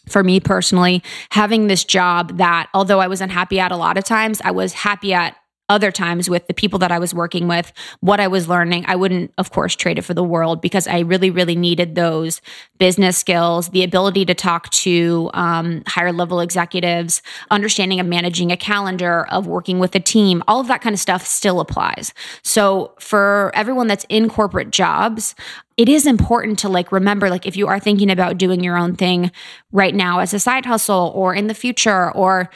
[0.08, 4.04] for me personally, having this job that although I was unhappy at a lot of
[4.04, 5.36] times, I was happy at
[5.68, 8.84] other times with the people that I was working with, what I was learning.
[8.86, 12.40] I wouldn't, of course, trade it for the world because I really, really needed those
[12.78, 18.56] business skills, the ability to talk to um, higher level executives, understanding of managing a
[18.56, 20.42] calendar, of working with a team.
[20.46, 22.14] All of that kind of stuff still applies.
[22.42, 25.34] So for everyone that's in corporate jobs,
[25.76, 28.96] it is important to like remember like if you are thinking about doing your own
[28.96, 29.30] thing
[29.72, 32.50] right now as a side hustle or in the future or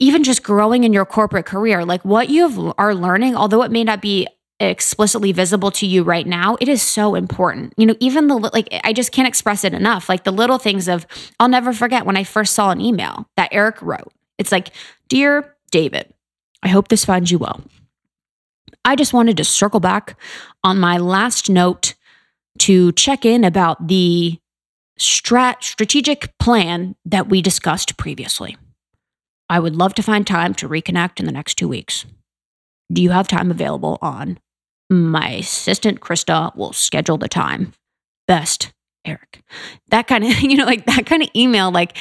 [0.00, 3.84] even just growing in your corporate career, like what you are learning, although it may
[3.84, 4.28] not be
[4.60, 7.72] explicitly visible to you right now, it is so important.
[7.76, 10.08] You know, even the like, I just can't express it enough.
[10.08, 11.06] Like the little things of,
[11.38, 14.12] I'll never forget when I first saw an email that Eric wrote.
[14.36, 14.70] It's like,
[15.08, 16.12] Dear David,
[16.62, 17.60] I hope this finds you well.
[18.84, 20.16] I just wanted to circle back
[20.64, 21.94] on my last note
[22.60, 24.38] to check in about the
[24.98, 28.56] strat- strategic plan that we discussed previously.
[29.48, 32.04] I would love to find time to reconnect in the next two weeks.
[32.92, 34.38] Do you have time available on?
[34.90, 37.72] My assistant, Krista, will schedule the time.
[38.26, 38.72] Best,
[39.04, 39.42] Eric.
[39.90, 41.96] That kind of, you know, like that kind of email, like,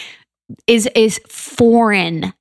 [0.66, 2.34] is is foreign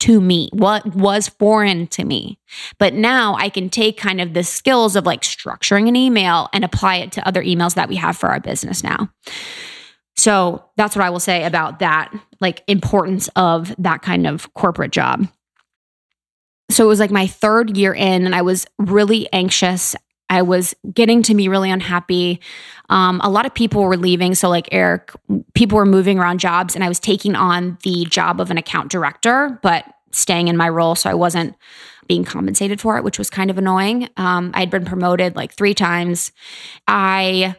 [0.00, 2.38] to me what was foreign to me
[2.78, 6.64] but now i can take kind of the skills of like structuring an email and
[6.64, 9.08] apply it to other emails that we have for our business now
[10.20, 14.92] so that's what I will say about that, like importance of that kind of corporate
[14.92, 15.26] job.
[16.70, 19.96] So it was like my third year in, and I was really anxious.
[20.30, 22.40] I was getting to be really unhappy.
[22.88, 24.34] Um, a lot of people were leaving.
[24.34, 25.12] So, like Eric,
[25.54, 28.90] people were moving around jobs, and I was taking on the job of an account
[28.90, 30.94] director, but staying in my role.
[30.94, 31.56] So I wasn't
[32.06, 34.08] being compensated for it, which was kind of annoying.
[34.16, 36.32] Um, I'd been promoted like three times.
[36.88, 37.54] I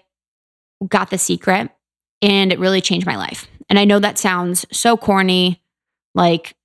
[0.86, 1.70] got the secret
[2.22, 3.48] and it really changed my life.
[3.70, 5.64] And I know that sounds so corny,
[6.14, 6.56] like,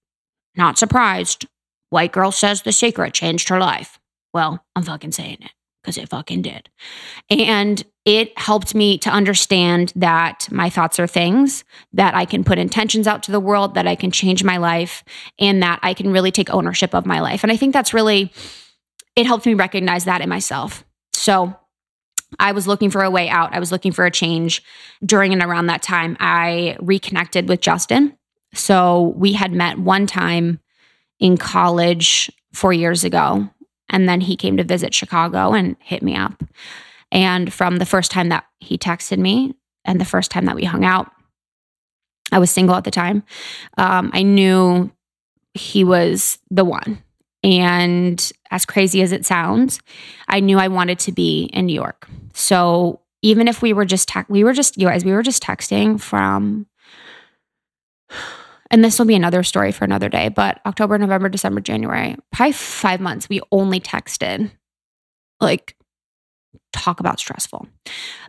[0.57, 1.47] not surprised.
[1.91, 4.01] White girl says the secret changed her life.
[4.35, 5.51] Well, I'm fucking saying it
[5.87, 6.69] because it fucking did.
[7.31, 12.59] And it helped me to understand that my thoughts are things, that I can put
[12.59, 15.05] intentions out to the world, that I can change my life,
[15.39, 17.45] and that I can really take ownership of my life.
[17.45, 18.33] And I think that's really,
[19.15, 20.85] it helped me recognize that in myself.
[21.13, 21.55] So
[22.41, 23.55] I was looking for a way out.
[23.55, 24.65] I was looking for a change.
[25.05, 28.19] During and around that time, I reconnected with Justin.
[28.55, 30.59] So we had met one time
[31.21, 33.49] in college four years ago.
[33.89, 36.43] And then he came to visit Chicago and hit me up.
[37.13, 40.65] And from the first time that he texted me and the first time that we
[40.65, 41.11] hung out,
[42.33, 43.23] I was single at the time.
[43.79, 44.91] Um, I knew
[45.55, 47.03] he was the one.
[47.43, 49.81] And as crazy as it sounds,
[50.27, 52.09] I knew I wanted to be in New York.
[52.35, 55.43] So even if we were just te- we were just you guys, we were just
[55.43, 56.67] texting from
[58.71, 62.53] and this will be another story for another day, but October, November, December, January, probably
[62.53, 64.51] five months, we only texted.
[65.41, 65.77] Like
[66.73, 67.67] talk about stressful.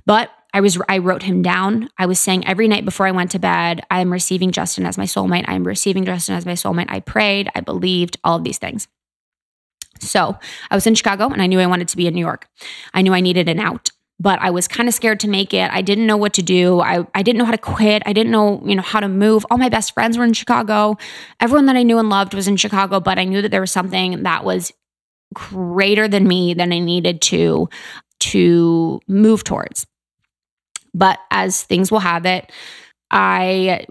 [0.05, 1.89] But I was I wrote him down.
[1.97, 4.97] I was saying every night before I went to bed, I am receiving Justin as
[4.97, 5.45] my soulmate.
[5.47, 6.87] I am receiving Justin as my soulmate.
[6.89, 8.87] I prayed, I believed, all of these things.
[9.99, 10.37] So
[10.69, 12.47] I was in Chicago and I knew I wanted to be in New York.
[12.93, 15.69] I knew I needed an out, but I was kind of scared to make it.
[15.71, 16.79] I didn't know what to do.
[16.79, 18.01] I, I didn't know how to quit.
[18.05, 19.45] I didn't know, you know, how to move.
[19.51, 20.97] All my best friends were in Chicago.
[21.39, 23.71] Everyone that I knew and loved was in Chicago, but I knew that there was
[23.71, 24.73] something that was
[25.33, 27.69] greater than me than I needed to
[28.19, 29.85] to move towards.
[30.93, 32.51] But as things will have it,
[33.11, 33.85] I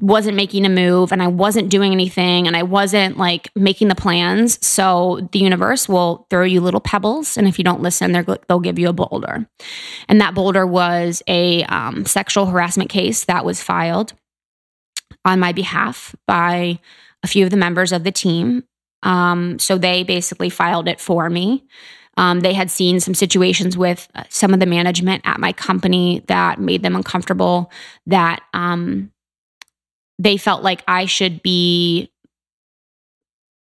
[0.00, 3.94] wasn't making a move and I wasn't doing anything and I wasn't like making the
[3.94, 4.64] plans.
[4.64, 7.38] So the universe will throw you little pebbles.
[7.38, 9.48] And if you don't listen, they'll give you a boulder.
[10.08, 14.12] And that boulder was a um, sexual harassment case that was filed
[15.24, 16.78] on my behalf by
[17.22, 18.64] a few of the members of the team.
[19.02, 21.64] Um, so they basically filed it for me.
[22.18, 26.22] Um, they had seen some situations with uh, some of the management at my company
[26.28, 27.70] that made them uncomfortable,
[28.06, 29.12] that um,
[30.18, 32.10] they felt like I should be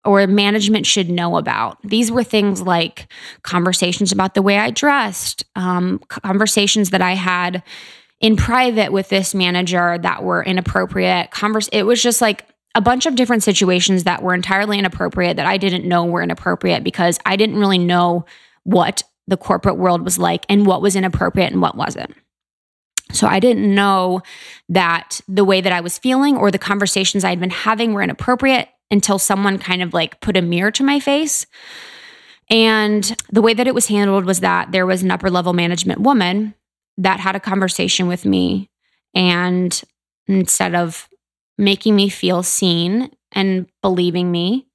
[0.04, 1.78] or management should know about.
[1.82, 3.10] These were things like
[3.42, 7.62] conversations about the way I dressed, um, conversations that I had
[8.20, 11.30] in private with this manager that were inappropriate.
[11.30, 11.68] Converse.
[11.72, 15.56] It was just like a bunch of different situations that were entirely inappropriate that I
[15.56, 18.26] didn't know were inappropriate because I didn't really know
[18.64, 22.14] what the corporate world was like and what was inappropriate and what wasn't.
[23.12, 24.22] So I didn't know
[24.68, 28.02] that the way that I was feeling or the conversations I had been having were
[28.02, 28.68] inappropriate.
[28.90, 31.46] until someone kind of like put a mirror to my face.
[32.50, 36.00] And the way that it was handled was that there was an upper level management
[36.00, 36.54] woman
[36.98, 38.70] that had a conversation with me.
[39.14, 39.82] And
[40.26, 41.08] instead of
[41.56, 44.66] making me feel seen and believing me,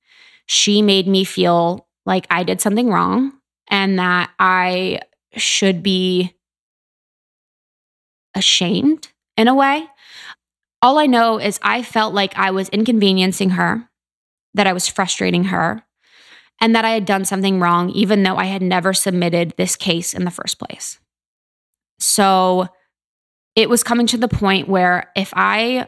[0.47, 3.33] she made me feel like I did something wrong
[3.69, 5.01] and that I
[5.37, 6.33] should be
[8.39, 9.85] ashamed in a way.
[10.81, 13.87] All I know is I felt like I was inconveniencing her,
[14.55, 15.83] that I was frustrating her,
[16.59, 20.13] and that I had done something wrong, even though I had never submitted this case
[20.13, 20.99] in the first place.
[21.99, 22.67] So
[23.55, 25.87] it was coming to the point where if I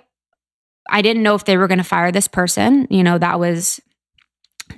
[0.89, 3.79] I didn't know if they were going to fire this person, you know, that was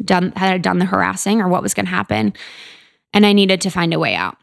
[0.04, 2.34] done had done the harassing or what was going to happen
[3.14, 4.38] and I needed to find a way out.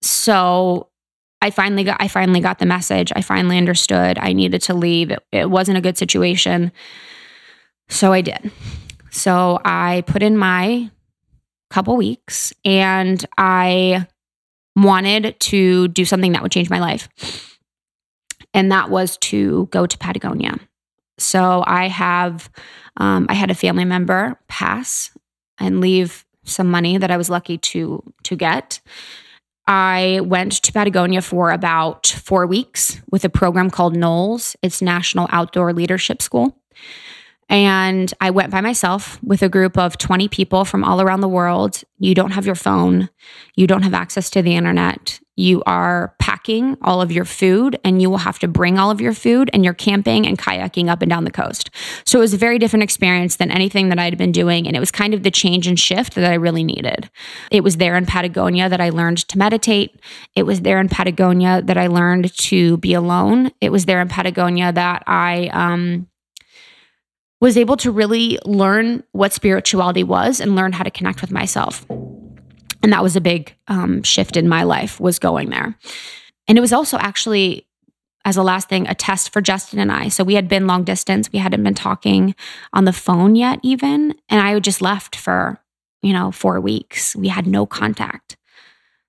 [0.00, 0.88] So
[1.42, 3.12] I finally got I finally got the message.
[3.14, 5.10] I finally understood I needed to leave.
[5.10, 6.72] It, it wasn't a good situation.
[7.88, 8.50] So I did.
[9.10, 10.90] So I put in my
[11.68, 14.06] couple weeks and I
[14.76, 17.08] wanted to do something that would change my life.
[18.54, 20.58] And that was to go to Patagonia.
[21.18, 22.50] So I have
[22.98, 25.10] um, I had a family member pass
[25.58, 28.80] and leave some money that I was lucky to to get.
[29.66, 34.56] I went to Patagonia for about four weeks with a program called NOLS.
[34.62, 36.56] It's National Outdoor Leadership School.
[37.48, 41.28] And I went by myself with a group of 20 people from all around the
[41.28, 41.82] world.
[41.98, 43.10] You don't have your phone,
[43.56, 45.20] you don't have access to the internet.
[45.34, 49.00] You are packing all of your food, and you will have to bring all of
[49.00, 51.70] your food, and you're camping and kayaking up and down the coast.
[52.04, 54.66] So it was a very different experience than anything that I'd been doing.
[54.66, 57.10] And it was kind of the change and shift that I really needed.
[57.50, 59.98] It was there in Patagonia that I learned to meditate.
[60.36, 63.52] It was there in Patagonia that I learned to be alone.
[63.62, 66.08] It was there in Patagonia that I, um,
[67.42, 71.84] was able to really learn what spirituality was and learn how to connect with myself.
[72.84, 75.76] And that was a big um, shift in my life was going there.
[76.46, 77.66] And it was also actually
[78.24, 80.06] as a last thing, a test for Justin and I.
[80.06, 81.32] So we had been long distance.
[81.32, 82.36] We hadn't been talking
[82.72, 84.14] on the phone yet, even.
[84.28, 85.60] And I just left for,
[86.00, 87.16] you know, four weeks.
[87.16, 88.36] We had no contact.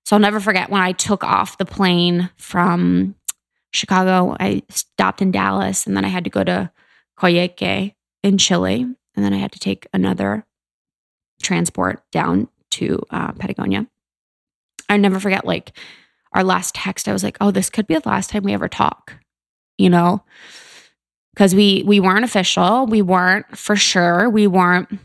[0.04, 3.14] So I'll never forget when I took off the plane from
[3.70, 4.36] Chicago.
[4.40, 6.72] I stopped in Dallas and then I had to go to
[7.16, 7.94] Coyhaique
[8.24, 8.82] in Chile.
[9.14, 10.44] And then I had to take another
[11.40, 13.86] transport down to uh, Patagonia.
[14.88, 15.72] I never forget, like,
[16.32, 17.06] our last text.
[17.06, 19.14] I was like, oh, this could be the last time we ever talk,
[19.78, 20.24] you know?
[21.32, 22.86] Because we we weren't official.
[22.86, 24.30] We weren't for sure.
[24.30, 25.00] We weren't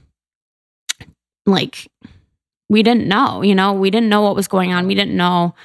[1.45, 1.87] like
[2.69, 4.85] we didn't know, you know, we didn't know what was going on.
[4.85, 5.55] We didn't know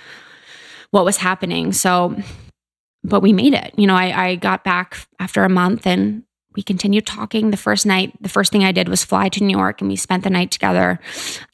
[0.91, 1.73] what was happening.
[1.73, 2.17] So,
[3.03, 3.75] but we made it.
[3.77, 6.23] You know, I, I got back after a month and
[6.55, 8.13] we continued talking the first night.
[8.21, 10.51] The first thing I did was fly to New York and we spent the night
[10.51, 11.01] together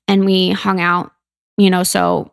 [0.07, 1.13] and we hung out,
[1.57, 2.33] you know, so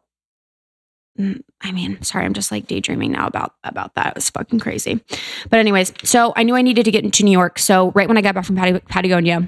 [1.19, 4.07] mm, I mean, sorry, I'm just like daydreaming now about about that.
[4.07, 5.03] It was fucking crazy.
[5.49, 7.59] But anyways, so I knew I needed to get into New York.
[7.59, 9.47] So right when I got back from Pat- Patagonia,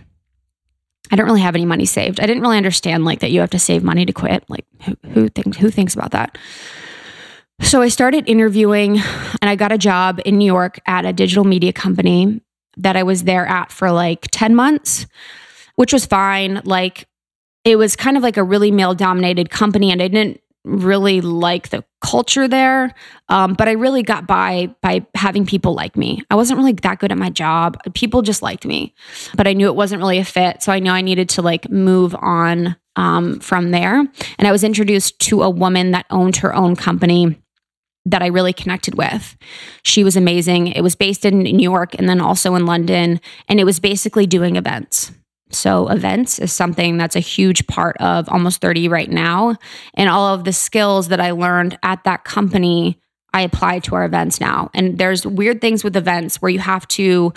[1.12, 2.20] I didn't really have any money saved.
[2.20, 4.44] I didn't really understand like that you have to save money to quit.
[4.50, 6.38] Like who, who thinks who thinks about that?
[7.62, 9.00] So I started interviewing
[9.42, 12.42] and I got a job in New York at a digital media company
[12.78, 15.08] that I was there at for like 10 months,
[15.76, 16.62] which was fine.
[16.64, 17.08] Like
[17.66, 21.70] it was kind of like a really male dominated company and I didn't really like
[21.70, 22.94] the culture there.
[23.30, 26.22] Um, but I really got by by having people like me.
[26.30, 27.78] I wasn't really that good at my job.
[27.94, 28.94] People just liked me,
[29.36, 30.62] but I knew it wasn't really a fit.
[30.62, 34.00] So I knew I needed to like move on um, from there.
[34.00, 37.42] And I was introduced to a woman that owned her own company
[38.10, 39.38] that I really connected with.
[39.84, 40.68] She was amazing.
[40.68, 43.20] It was based in New York and then also in London.
[43.48, 45.12] And it was basically doing events.
[45.52, 49.56] So, events is something that's a huge part of almost 30 right now.
[49.96, 53.00] And all of the skills that I learned at that company
[53.34, 54.72] I apply to our events now.
[54.74, 57.34] And there's weird things with events where you have to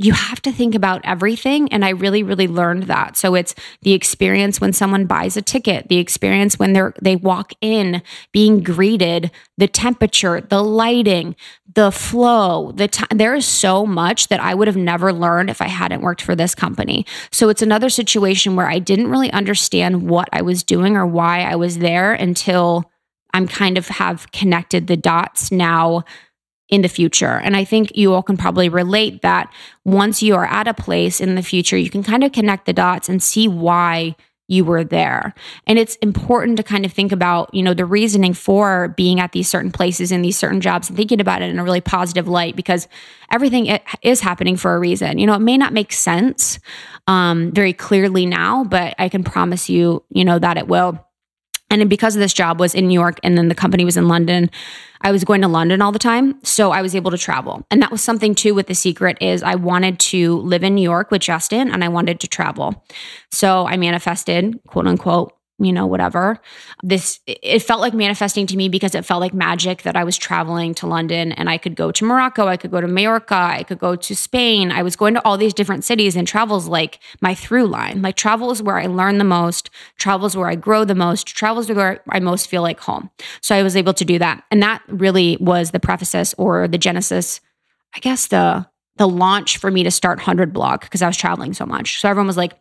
[0.00, 3.16] you have to think about everything and I really really learned that.
[3.16, 7.52] So it's the experience when someone buys a ticket, the experience when they're they walk
[7.60, 11.34] in, being greeted, the temperature, the lighting,
[11.74, 15.60] the flow, the time there is so much that I would have never learned if
[15.60, 17.04] I hadn't worked for this company.
[17.30, 21.42] So it's another situation where I didn't really understand what I was doing or why
[21.42, 22.90] I was there until
[23.34, 26.04] I'm kind of have connected the dots now
[26.68, 27.40] in the future.
[27.42, 29.52] And I think you all can probably relate that
[29.84, 32.72] once you are at a place in the future, you can kind of connect the
[32.72, 34.16] dots and see why
[34.50, 35.34] you were there.
[35.66, 39.32] And it's important to kind of think about, you know, the reasoning for being at
[39.32, 42.26] these certain places in these certain jobs and thinking about it in a really positive
[42.26, 42.88] light because
[43.30, 45.18] everything is happening for a reason.
[45.18, 46.58] You know, it may not make sense
[47.06, 50.98] um, very clearly now, but I can promise you, you know, that it will
[51.70, 54.08] and because of this job was in New York and then the company was in
[54.08, 54.50] London,
[55.02, 57.64] I was going to London all the time, so I was able to travel.
[57.70, 60.82] And that was something too with the secret is I wanted to live in New
[60.82, 62.84] York with Justin and I wanted to travel.
[63.30, 66.38] So I manifested, quote unquote, you know, whatever.
[66.82, 70.16] This, it felt like manifesting to me because it felt like magic that I was
[70.16, 73.64] traveling to London and I could go to Morocco, I could go to Mallorca, I
[73.64, 74.70] could go to Spain.
[74.70, 78.02] I was going to all these different cities and travel's like my through line.
[78.02, 81.26] Like travel is where I learn the most, travel is where I grow the most,
[81.26, 83.10] travel is where I most feel like home.
[83.40, 84.44] So I was able to do that.
[84.52, 87.40] And that really was the preface or the genesis,
[87.96, 91.52] I guess the, the launch for me to start 100 blog because I was traveling
[91.52, 92.00] so much.
[92.00, 92.54] So everyone was like,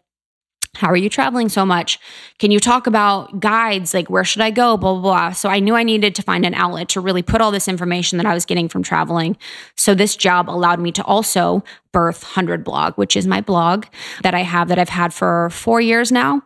[0.75, 1.99] how are you traveling so much?
[2.39, 3.93] Can you talk about guides?
[3.93, 4.77] Like, where should I go?
[4.77, 5.31] Blah, blah, blah.
[5.31, 8.17] So I knew I needed to find an outlet to really put all this information
[8.17, 9.37] that I was getting from traveling.
[9.75, 13.85] So this job allowed me to also birth 100 blog, which is my blog
[14.23, 16.41] that I have that I've had for four years now.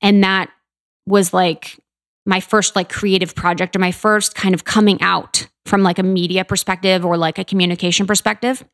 [0.00, 0.50] And that
[1.06, 1.78] was like
[2.26, 6.02] my first like creative project or my first kind of coming out from like a
[6.02, 8.64] media perspective or like a communication perspective.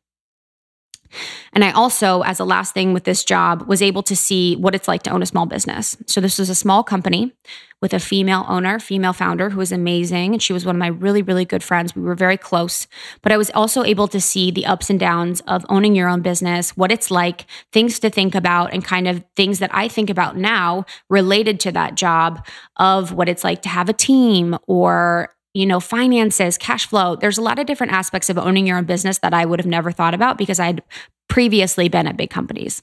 [1.53, 4.75] And I also, as a last thing with this job, was able to see what
[4.75, 5.97] it's like to own a small business.
[6.07, 7.33] So this was a small company
[7.81, 10.33] with a female owner, female founder who was amazing.
[10.33, 11.95] And she was one of my really, really good friends.
[11.95, 12.87] We were very close.
[13.23, 16.21] But I was also able to see the ups and downs of owning your own
[16.21, 20.09] business, what it's like, things to think about, and kind of things that I think
[20.09, 22.45] about now related to that job
[22.77, 27.15] of what it's like to have a team or you know, finances, cash flow.
[27.15, 29.67] There's a lot of different aspects of owning your own business that I would have
[29.67, 30.81] never thought about because I'd
[31.27, 32.81] previously been at big companies.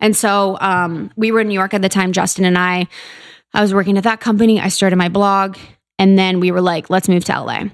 [0.00, 2.88] And so um, we were in New York at the time, Justin and I.
[3.52, 4.60] I was working at that company.
[4.60, 5.58] I started my blog.
[5.98, 7.64] And then we were like, let's move to LA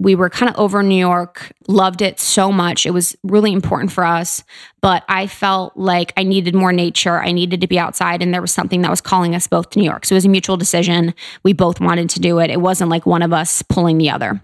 [0.00, 2.84] we were kind of over New York, loved it so much.
[2.84, 4.42] It was really important for us,
[4.82, 7.22] but I felt like I needed more nature.
[7.22, 9.78] I needed to be outside, and there was something that was calling us both to
[9.78, 10.04] New York.
[10.04, 11.14] So it was a mutual decision.
[11.42, 12.50] We both wanted to do it.
[12.50, 14.40] It wasn't like one of us pulling the other.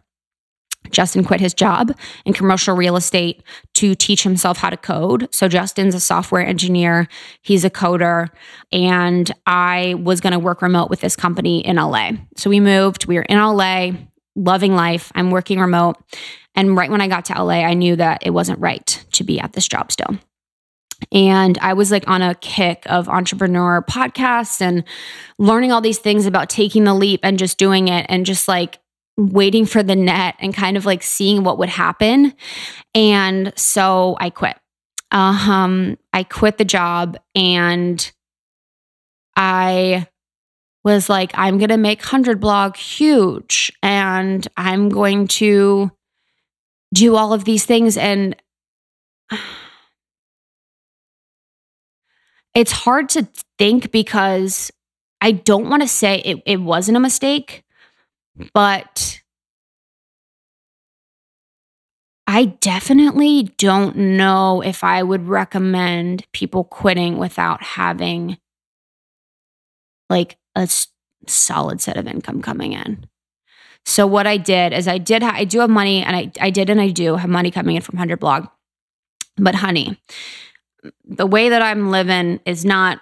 [0.91, 1.95] Justin quit his job
[2.25, 3.43] in commercial real estate
[3.75, 5.29] to teach himself how to code.
[5.31, 7.07] So, Justin's a software engineer,
[7.43, 8.29] he's a coder,
[8.73, 12.13] and I was going to work remote with this company in LA.
[12.37, 13.93] So, we moved, we were in LA
[14.37, 15.11] loving life.
[15.14, 15.97] I'm working remote.
[16.55, 19.41] And right when I got to LA, I knew that it wasn't right to be
[19.41, 20.18] at this job still.
[21.12, 24.85] And I was like on a kick of entrepreneur podcasts and
[25.39, 28.78] learning all these things about taking the leap and just doing it and just like
[29.16, 32.35] waiting for the net and kind of like seeing what would happen.
[32.95, 34.57] And so I quit.
[35.11, 38.12] Um, I quit the job and
[39.37, 40.07] I
[40.85, 45.91] was like, I'm going to make 100 blog huge and I'm going to
[46.95, 47.97] do all of these things.
[47.97, 48.35] And
[52.55, 53.28] it's hard to
[53.59, 54.70] think because
[55.20, 57.62] I don't want to say it, it wasn't a mistake,
[58.55, 59.20] but
[62.26, 68.39] I definitely don't know if I would recommend people quitting without having
[70.09, 70.69] like a
[71.27, 73.07] solid set of income coming in.
[73.85, 76.51] So what I did is I did ha- I do have money and I I
[76.51, 78.47] did and I do have money coming in from 100 blog.
[79.37, 79.99] But honey,
[81.05, 83.01] the way that I'm living is not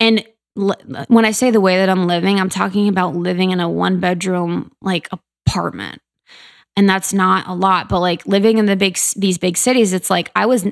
[0.00, 3.70] and when I say the way that I'm living, I'm talking about living in a
[3.70, 5.08] one bedroom like
[5.46, 6.02] apartment.
[6.76, 10.10] And that's not a lot, but like living in the big these big cities, it's
[10.10, 10.66] like I was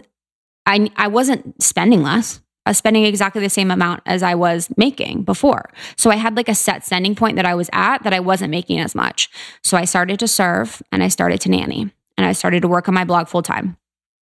[0.65, 2.41] I I wasn't spending less.
[2.67, 5.71] Uh, spending exactly the same amount as I was making before.
[5.97, 8.51] So I had like a set sending point that I was at that I wasn't
[8.51, 9.31] making as much.
[9.63, 12.89] So I started to serve and I started to nanny and I started to work
[12.89, 13.77] on my blog full time,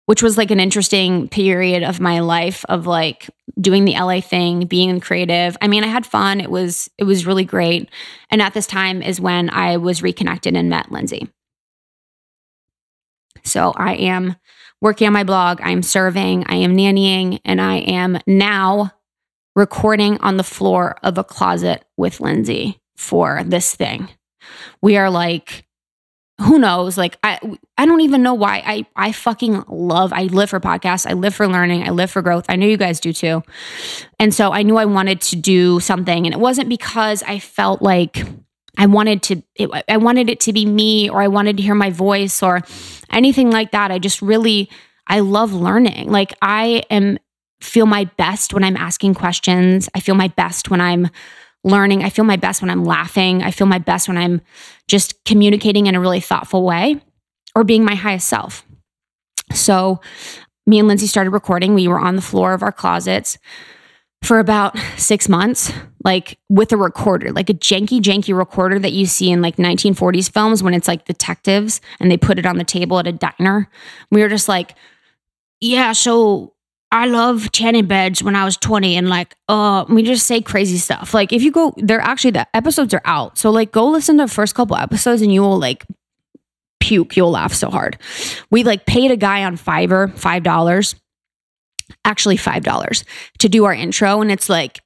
[0.05, 4.66] which was like an interesting period of my life of like doing the LA thing,
[4.66, 5.57] being creative.
[5.62, 6.42] I mean, I had fun.
[6.42, 7.88] It was it was really great.
[8.30, 11.30] And at this time is when I was reconnected and met Lindsey.
[13.42, 14.36] So I am
[14.85, 18.93] working on my blog, I'm serving, I am nannying, and I am now
[19.57, 24.11] recording on the floor of a closet with Lindsey for this thing.
[24.82, 25.66] We are like,
[26.39, 26.99] who knows?
[26.99, 27.39] Like I
[27.78, 28.62] I don't even know why.
[28.66, 31.09] I I fucking love I live for podcasts.
[31.09, 31.85] I live for learning.
[31.85, 32.45] I live for growth.
[32.51, 33.43] I know you guys do too.
[34.18, 37.80] And so I knew I wanted to do something and it wasn't because I felt
[37.80, 38.26] like
[38.77, 41.75] I wanted to it, I wanted it to be me or I wanted to hear
[41.75, 42.62] my voice or
[43.11, 43.91] anything like that.
[43.91, 44.70] I just really
[45.07, 46.11] I love learning.
[46.11, 47.18] Like I am
[47.61, 49.89] feel my best when I'm asking questions.
[49.95, 51.09] I feel my best when I'm
[51.62, 52.05] learning.
[52.05, 53.43] I feel my best when I'm laughing.
[53.43, 54.43] I feel my best when I'm
[54.87, 57.01] just communicating in a really thoughtful way
[57.55, 58.64] or being my highest self.
[59.53, 60.01] So,
[60.66, 61.75] me and Lindsey started recording.
[61.75, 63.39] We were on the floor of our closets
[64.25, 65.72] for about six months,
[66.03, 70.31] like with a recorder, like a janky, janky recorder that you see in like 1940s
[70.31, 73.68] films when it's like detectives and they put it on the table at a diner.
[74.11, 74.75] We were just like,
[75.61, 76.55] yeah, so
[76.91, 80.79] I love tanning beds when I was 20 and like uh we just say crazy
[80.79, 81.12] stuff.
[81.12, 83.37] Like if you go they're actually the episodes are out.
[83.37, 85.85] So like go listen to the first couple episodes and you will like
[86.79, 87.16] puke.
[87.16, 87.99] You'll laugh so hard.
[88.51, 90.95] We like paid a guy on Fiverr $5
[92.05, 93.05] actually $5
[93.38, 94.20] to do our intro.
[94.20, 94.80] And it's like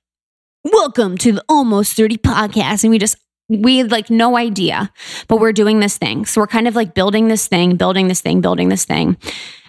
[0.64, 2.84] welcome to the almost 30 podcast.
[2.84, 3.16] And we just
[3.48, 4.92] we had like no idea
[5.26, 6.26] but we're doing this thing.
[6.26, 9.16] So we're kind of like building this thing building this thing building this thing.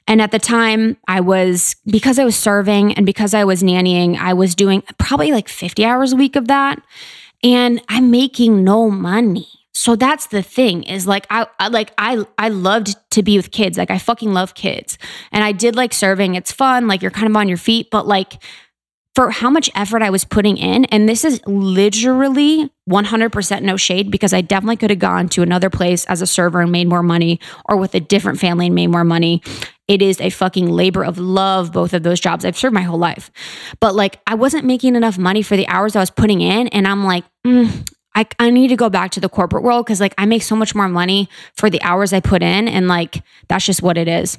[0.07, 4.17] And at the time i was because i was serving and because i was nannying
[4.17, 6.81] i was doing probably like 50 hours a week of that.
[7.43, 9.47] And i'm making no money
[9.79, 13.51] so that's the thing is like I, I, like I I loved to be with
[13.51, 13.77] kids.
[13.77, 14.97] Like I fucking love kids.
[15.31, 16.35] And I did like serving.
[16.35, 16.89] It's fun.
[16.89, 18.43] Like you're kind of on your feet, but like
[19.15, 24.11] for how much effort I was putting in and this is literally 100% no shade
[24.11, 27.01] because I definitely could have gone to another place as a server and made more
[27.01, 29.41] money or with a different family and made more money.
[29.87, 32.43] It is a fucking labor of love both of those jobs.
[32.43, 33.31] I've served my whole life.
[33.79, 36.85] But like I wasn't making enough money for the hours I was putting in and
[36.85, 40.15] I'm like, mm, I, I need to go back to the corporate world because like
[40.17, 43.65] I make so much more money for the hours I put in and like that's
[43.65, 44.37] just what it is.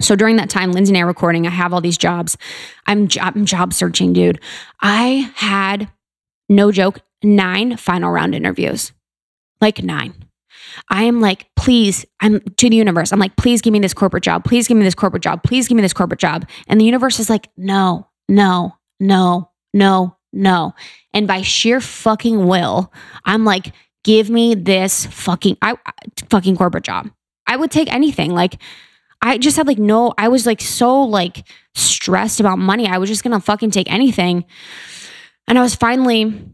[0.00, 1.46] So during that time, Lindsey and I recording.
[1.46, 2.36] I have all these jobs.
[2.86, 4.40] I'm I'm job searching, dude.
[4.80, 5.88] I had
[6.48, 8.92] no joke nine final round interviews,
[9.60, 10.14] like nine.
[10.88, 13.12] I am like, please, I'm to the universe.
[13.12, 14.44] I'm like, please give me this corporate job.
[14.44, 15.42] Please give me this corporate job.
[15.42, 16.48] Please give me this corporate job.
[16.68, 20.74] And the universe is like, no, no, no, no, no.
[21.12, 22.92] And by sheer fucking will,
[23.24, 23.72] I'm like,
[24.04, 25.76] give me this fucking I
[26.30, 27.10] fucking corporate job.
[27.46, 28.32] I would take anything.
[28.32, 28.58] Like
[29.20, 32.88] I just had like no, I was like so like stressed about money.
[32.88, 34.44] I was just gonna fucking take anything.
[35.46, 36.44] And I was finally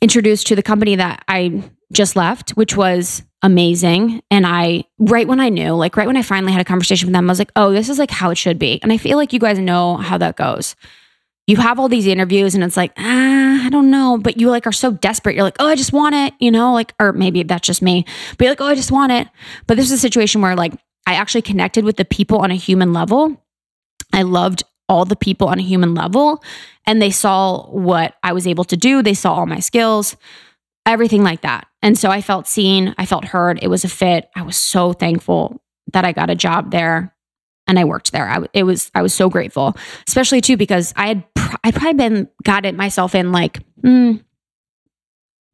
[0.00, 1.62] introduced to the company that I
[1.92, 4.22] just left, which was amazing.
[4.30, 7.12] And I, right when I knew, like right when I finally had a conversation with
[7.12, 8.80] them, I was like, oh, this is like how it should be.
[8.82, 10.74] And I feel like you guys know how that goes
[11.46, 14.18] you have all these interviews and it's like, ah, I don't know.
[14.18, 15.34] But you like are so desperate.
[15.34, 18.04] You're like, oh, I just want it, you know, like, or maybe that's just me.
[18.36, 19.28] But you're like, oh, I just want it.
[19.66, 20.72] But this is a situation where like
[21.06, 23.44] I actually connected with the people on a human level.
[24.12, 26.42] I loved all the people on a human level.
[26.86, 29.02] And they saw what I was able to do.
[29.02, 30.16] They saw all my skills,
[30.86, 31.66] everything like that.
[31.80, 33.58] And so I felt seen, I felt heard.
[33.62, 34.28] It was a fit.
[34.36, 35.60] I was so thankful
[35.92, 37.14] that I got a job there
[37.66, 38.28] and I worked there.
[38.28, 39.76] I it was I was so grateful,
[40.08, 41.24] especially too because I had
[41.64, 44.22] I probably been got it myself in like mm,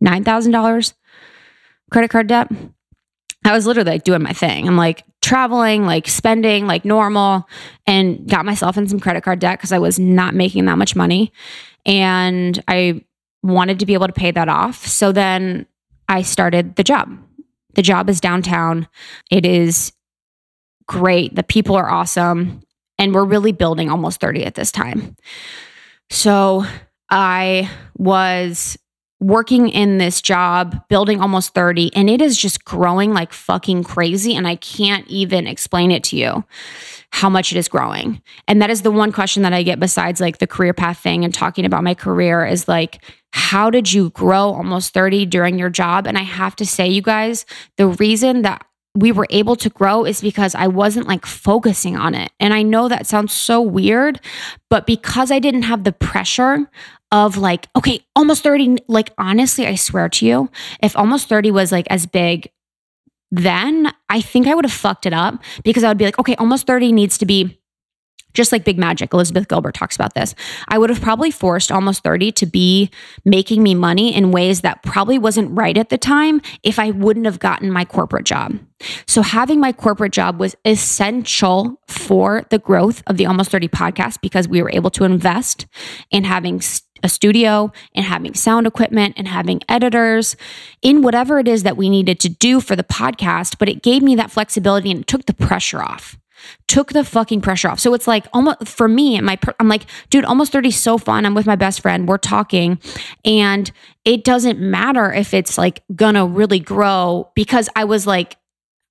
[0.01, 0.95] nine thousand dollars
[1.91, 2.51] credit card debt.
[3.45, 4.67] I was literally like doing my thing.
[4.67, 7.49] I'm like traveling, like spending like normal,
[7.87, 10.97] and got myself in some credit card debt because I was not making that much
[10.97, 11.33] money,
[11.87, 13.05] and I
[13.43, 14.87] wanted to be able to pay that off.
[14.87, 15.67] So then
[16.09, 17.17] I started the job.
[17.75, 18.89] The job is downtown.
[19.31, 19.93] It is
[20.89, 21.37] great.
[21.37, 22.63] The people are awesome.
[22.99, 25.15] And we're really building almost 30 at this time.
[26.11, 26.65] So
[27.11, 28.77] I was
[29.21, 34.35] working in this job, building almost 30, and it is just growing like fucking crazy.
[34.35, 36.45] And I can't even explain it to you
[37.11, 38.23] how much it is growing.
[38.47, 41.25] And that is the one question that I get besides like the career path thing
[41.25, 45.71] and talking about my career is like, how did you grow almost 30 during your
[45.71, 46.07] job?
[46.07, 47.45] And I have to say, you guys,
[47.77, 48.65] the reason that
[48.95, 52.33] we were able to grow is because I wasn't like focusing on it.
[52.41, 54.21] And I know that sounds so weird,
[54.71, 56.69] but because I didn't have the pressure
[57.13, 60.51] of like, okay, almost 30, like honestly, I swear to you,
[60.83, 62.51] if almost 30 was like as big
[63.31, 66.35] then, I think I would have fucked it up because I would be like, okay,
[66.37, 67.61] almost 30 needs to be
[68.35, 70.35] just like Big Magic, Elizabeth Gilbert talks about this.
[70.69, 72.91] I would have probably forced almost 30 to be
[73.25, 77.27] making me money in ways that probably wasn't right at the time if I wouldn't
[77.27, 78.59] have gotten my corporate job.
[79.07, 84.21] So having my corporate job was essential for the growth of the Almost 30 podcast
[84.21, 85.67] because we were able to invest
[86.11, 86.61] in having
[87.03, 90.37] a studio and having sound equipment and having editors
[90.83, 94.03] in whatever it is that we needed to do for the podcast, but it gave
[94.03, 96.19] me that flexibility and it took the pressure off
[96.67, 97.81] took the fucking pressure off.
[97.81, 101.27] So it's like almost for me, my I'm like, dude, almost 30 is so fun.
[101.27, 102.09] I'm with my best friend.
[102.09, 102.79] We're talking.
[103.25, 103.71] And
[104.05, 108.37] it doesn't matter if it's like gonna really grow because I was like,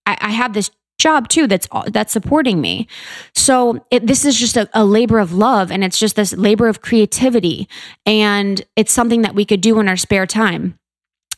[0.06, 2.88] I, I have this job too that's that's supporting me
[3.34, 6.68] so it, this is just a, a labor of love and it's just this labor
[6.68, 7.70] of creativity
[8.06, 10.78] and it's something that we could do in our spare time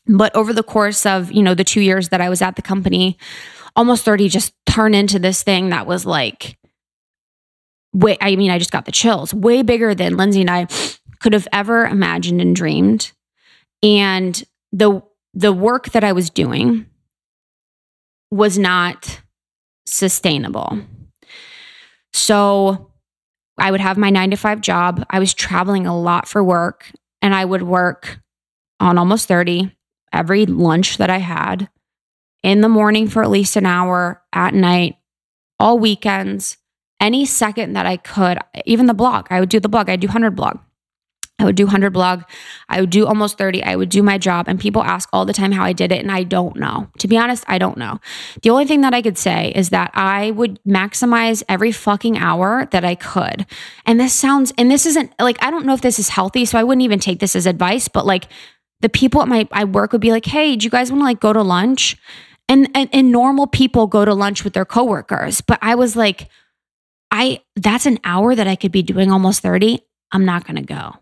[0.08, 2.62] but over the course of you know the two years that i was at the
[2.62, 3.18] company
[3.76, 6.58] almost 30 just turn into this thing that was like
[7.94, 10.68] way i mean i just got the chills way bigger than lindsey and i
[11.20, 13.12] could have ever imagined and dreamed
[13.84, 15.02] and the
[15.34, 16.86] the work that i was doing
[18.32, 19.22] was not
[19.86, 20.80] sustainable.
[22.14, 22.92] So
[23.58, 25.06] I would have my nine to five job.
[25.10, 26.92] I was traveling a lot for work
[27.22, 28.20] and I would work
[28.80, 29.76] on almost 30
[30.14, 31.70] every lunch that I had
[32.44, 34.98] in the morning for at least an hour, at night,
[35.60, 36.58] all weekends,
[37.00, 39.28] any second that I could, even the blog.
[39.30, 40.60] I would do the blog, I'd do 100 blog.
[41.40, 42.24] I would do 100 blog.
[42.68, 43.64] I would do almost 30.
[43.64, 44.50] I would do my job.
[44.50, 46.02] And people ask all the time how I did it.
[46.02, 46.90] And I don't know.
[47.00, 48.00] To be honest, I don't know.
[48.42, 52.68] The only thing that I could say is that I would maximize every fucking hour
[52.72, 53.46] that I could.
[53.86, 56.44] And this sounds, and this isn't like, I don't know if this is healthy.
[56.44, 58.28] So I wouldn't even take this as advice, but like
[58.82, 61.06] the people at my I work would be like, hey, do you guys want to
[61.06, 61.96] like go to lunch?
[62.50, 65.40] And, and, and normal people go to lunch with their coworkers.
[65.40, 66.28] But I was like,
[67.12, 69.80] I, that's an hour that I could be doing almost 30.
[70.12, 70.96] I'm not going to go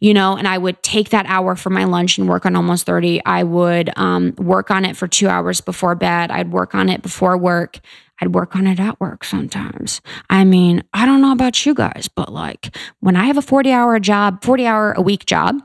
[0.00, 2.86] you know, and I would take that hour for my lunch and work on almost
[2.86, 3.24] 30.
[3.24, 6.30] I would um, work on it for two hours before bed.
[6.30, 7.80] I'd work on it before work.
[8.20, 10.00] I'd work on it at work sometimes.
[10.30, 13.72] I mean, I don't know about you guys, but like when I have a 40
[13.72, 15.60] hour job, 40 hour a week job,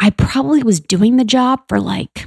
[0.00, 2.26] I probably was doing the job for like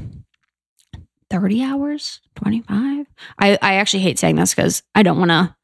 [1.31, 3.07] 30 hours, 25.
[3.39, 5.55] I, I actually hate saying this because I don't want to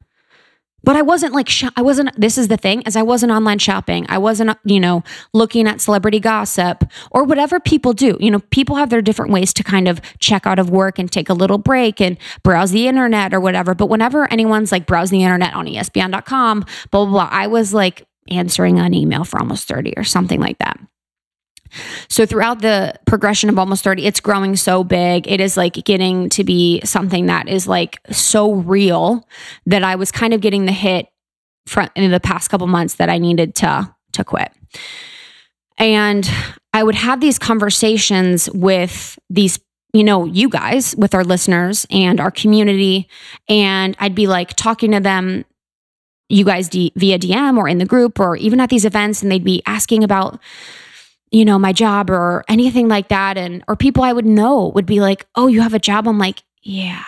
[0.84, 3.58] but I wasn't like, sh- I wasn't, this is the thing, as I wasn't online
[3.58, 4.06] shopping.
[4.08, 5.02] I wasn't, you know,
[5.34, 8.16] looking at celebrity gossip or whatever people do.
[8.20, 11.10] You know, people have their different ways to kind of check out of work and
[11.10, 13.74] take a little break and browse the internet or whatever.
[13.74, 16.60] But whenever anyone's like browse the internet on ESPN.com,
[16.90, 20.58] blah, blah, blah, I was like answering an email for almost 30 or something like
[20.58, 20.78] that.
[22.08, 25.26] So throughout the progression of almost 30, it's growing so big.
[25.26, 29.26] It is like getting to be something that is like so real
[29.66, 31.08] that I was kind of getting the hit
[31.66, 34.52] from in the past couple months that I needed to to quit.
[35.76, 36.28] And
[36.72, 39.60] I would have these conversations with these
[39.94, 43.08] you know, you guys with our listeners and our community
[43.48, 45.46] and I'd be like talking to them
[46.28, 49.32] you guys D- via DM or in the group or even at these events and
[49.32, 50.38] they'd be asking about
[51.30, 53.36] you know, my job or anything like that.
[53.36, 56.08] And, or people I would know would be like, oh, you have a job.
[56.08, 57.04] I'm like, yeah.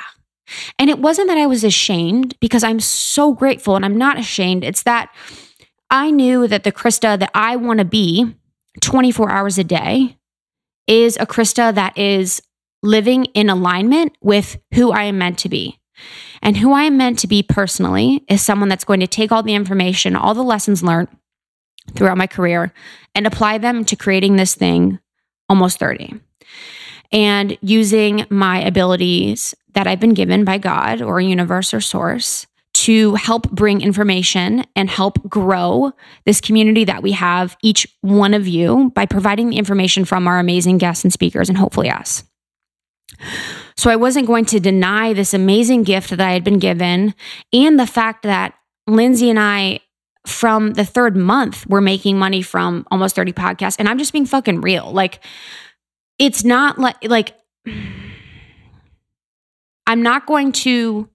[0.79, 4.65] And it wasn't that I was ashamed because I'm so grateful and I'm not ashamed.
[4.65, 5.15] It's that
[5.91, 8.35] I knew that the Krista that I want to be
[8.81, 10.17] 24 hours a day
[10.87, 12.43] is a Krista that is
[12.83, 15.79] living in alignment with who I am meant to be.
[16.43, 19.43] And who I am meant to be personally is someone that's going to take all
[19.43, 21.09] the information, all the lessons learned,
[21.95, 22.73] throughout my career
[23.15, 24.99] and apply them to creating this thing
[25.49, 26.21] almost 30
[27.13, 33.15] and using my abilities that I've been given by God or universe or source to
[33.17, 35.93] help bring information and help grow
[36.25, 40.39] this community that we have, each one of you, by providing the information from our
[40.39, 42.25] amazing guests and speakers and hopefully us.
[43.77, 47.15] So I wasn't going to deny this amazing gift that I had been given
[47.53, 48.55] and the fact that
[48.87, 49.81] Lindsey and I
[50.27, 53.77] from the third month, we're making money from almost 30 podcasts.
[53.79, 54.93] And I'm just being fucking real.
[54.93, 55.25] Like,
[56.19, 57.35] it's not like, like,
[59.87, 61.09] I'm not going to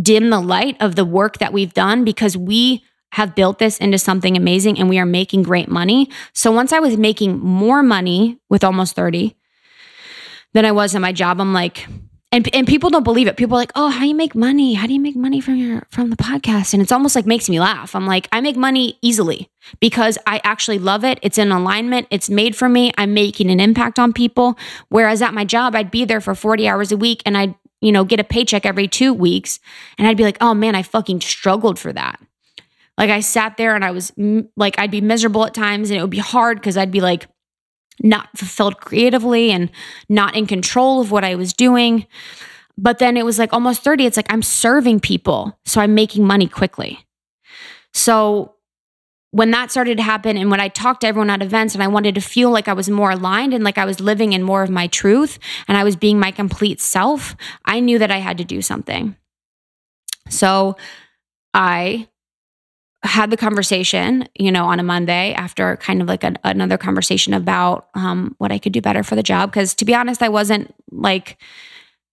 [0.00, 3.98] dim the light of the work that we've done because we have built this into
[3.98, 6.08] something amazing and we are making great money.
[6.32, 9.36] So once I was making more money with almost 30
[10.52, 11.86] than I was in my job, I'm like,
[12.32, 13.36] and and people don't believe it.
[13.36, 14.74] People are like, "Oh, how do you make money?
[14.74, 17.48] How do you make money from your from the podcast?" And it's almost like makes
[17.48, 17.94] me laugh.
[17.94, 19.50] I'm like, I make money easily
[19.80, 21.18] because I actually love it.
[21.22, 22.06] It's in alignment.
[22.10, 22.92] It's made for me.
[22.96, 24.56] I'm making an impact on people.
[24.88, 27.90] Whereas at my job, I'd be there for 40 hours a week and I'd you
[27.90, 29.58] know get a paycheck every two weeks,
[29.98, 32.20] and I'd be like, "Oh man, I fucking struggled for that."
[32.96, 34.12] Like I sat there and I was
[34.56, 37.26] like, I'd be miserable at times, and it would be hard because I'd be like
[38.02, 39.70] not fulfilled creatively and
[40.08, 42.06] not in control of what I was doing.
[42.78, 45.58] But then it was like almost 30, it's like I'm serving people.
[45.64, 47.04] So I'm making money quickly.
[47.92, 48.54] So
[49.32, 51.88] when that started to happen and when I talked to everyone at events and I
[51.88, 54.62] wanted to feel like I was more aligned and like I was living in more
[54.62, 55.38] of my truth
[55.68, 59.16] and I was being my complete self, I knew that I had to do something.
[60.28, 60.76] So
[61.54, 62.08] I
[63.02, 67.32] had the conversation, you know, on a Monday after kind of like a, another conversation
[67.32, 69.50] about um, what I could do better for the job.
[69.50, 71.38] Because to be honest, I wasn't like,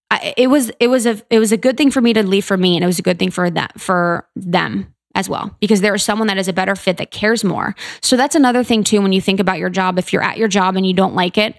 [0.10, 2.46] I, it was it was a it was a good thing for me to leave
[2.46, 5.82] for me, and it was a good thing for that for them as well because
[5.82, 7.76] there is someone that is a better fit that cares more.
[8.02, 10.00] So that's another thing too when you think about your job.
[10.00, 11.56] If you're at your job and you don't like it,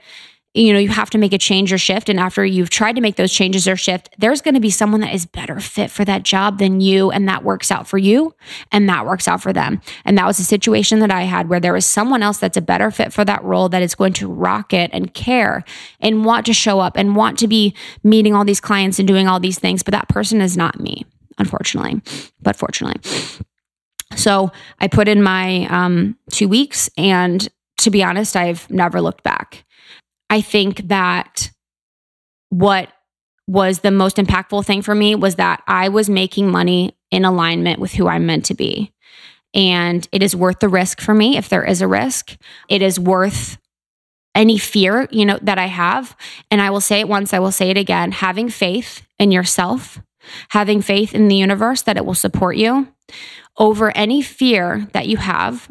[0.59, 2.09] you know you have to make a change or shift.
[2.09, 5.01] And after you've tried to make those changes or shift there's going to be someone
[5.01, 7.11] that is better fit for that job than you.
[7.11, 8.35] And that works out for you
[8.73, 9.81] and that works out for them.
[10.05, 12.63] And that was a situation that i had where there was someone else that's a
[12.63, 15.65] better fit for that role that is going to rock it and care
[16.01, 19.29] and want to show up and want to be meeting all these clients and doing
[19.29, 19.83] all these things.
[19.83, 21.05] But that person is not me
[21.39, 22.03] unfortunately
[22.43, 23.01] but fortunately.
[24.17, 24.51] So
[24.81, 26.91] i put in my um, two weeks.
[26.97, 27.49] And
[27.79, 29.65] to be honest i've never looked back
[30.31, 31.51] I think that
[32.51, 32.91] what
[33.47, 37.81] was the most impactful thing for me was that I was making money in alignment
[37.81, 38.93] with who I'm meant to be.
[39.55, 42.37] And it is worth the risk for me if there is a risk.
[42.69, 43.57] It is worth
[44.35, 46.15] any fear, you know, that I have.
[46.51, 50.01] And I will say it once, I will say it again, having faith in yourself,
[50.51, 52.89] having faith in the universe that it will support you
[53.57, 55.71] over any fear that you have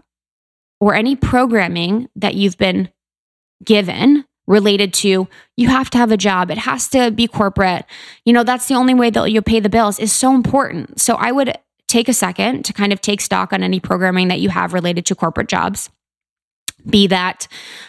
[0.80, 2.90] or any programming that you've been
[3.64, 6.50] given related to you have to have a job.
[6.50, 7.86] It has to be corporate.
[8.26, 11.00] You know that's the only way that you'll pay the bills is so important.
[11.00, 14.40] So i would take a second to kind of take stock on any programming that
[14.40, 15.90] you have related to corporate jobs.
[16.88, 17.48] Be that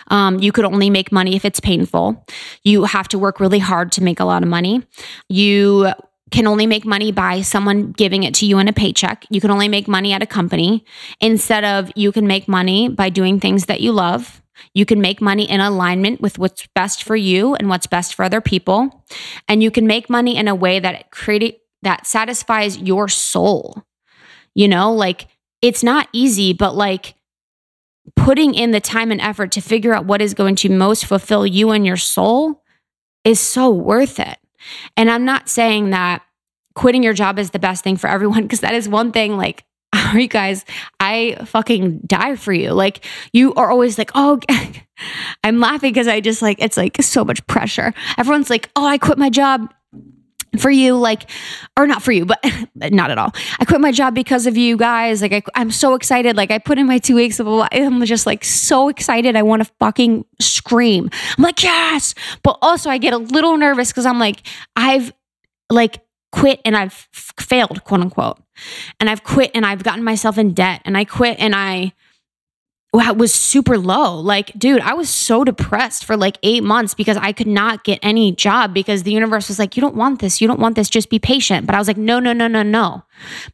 [0.08, 2.24] um, you could only make money if it's painful.
[2.62, 4.82] You have to work really hard to make a lot of money.
[5.28, 5.92] You
[6.30, 9.24] can only make money by someone giving it to you in a paycheck.
[9.30, 10.84] You can only make money at a company.
[11.20, 14.42] Instead of you can make money by doing things that you love
[14.74, 18.24] you can make money in alignment with what's best for you and what's best for
[18.24, 19.04] other people.
[19.48, 23.84] And you can make money in a way that create that satisfies your soul.
[24.54, 25.28] You know, like
[25.62, 27.14] it's not easy, but like
[28.16, 31.46] putting in the time and effort to figure out what is going to most fulfill
[31.46, 32.62] you and your soul
[33.24, 34.38] is so worth it.
[34.96, 36.22] And I'm not saying that
[36.74, 39.64] quitting your job is the best thing for everyone because that is one thing like
[40.16, 40.64] you guys,
[41.00, 42.72] I fucking die for you.
[42.72, 44.40] Like you are always like, oh,
[45.44, 47.92] I'm laughing because I just like, it's like so much pressure.
[48.16, 49.72] Everyone's like, oh, I quit my job
[50.58, 51.30] for you like
[51.76, 52.38] or not for you but
[52.74, 53.32] not at all.
[53.60, 55.20] I quit my job because of you guys.
[55.20, 56.36] Like I, am so excited.
[56.36, 59.36] Like i put in my two weeks of i'm just like so excited.
[59.36, 61.10] I want to fucking scream.
[61.36, 62.14] I'm like yes!
[62.42, 65.12] But also i get a little nervous because i'm like i've
[65.70, 66.00] like
[66.32, 68.38] quit and I've failed, quote unquote.
[69.00, 71.92] And I've quit and I've gotten myself in debt and I quit and I
[72.92, 74.18] was super low.
[74.18, 77.98] Like, dude, I was so depressed for like eight months because I could not get
[78.02, 80.40] any job because the universe was like, you don't want this.
[80.40, 80.88] You don't want this.
[80.88, 81.66] Just be patient.
[81.66, 83.02] But I was like, no, no, no, no, no.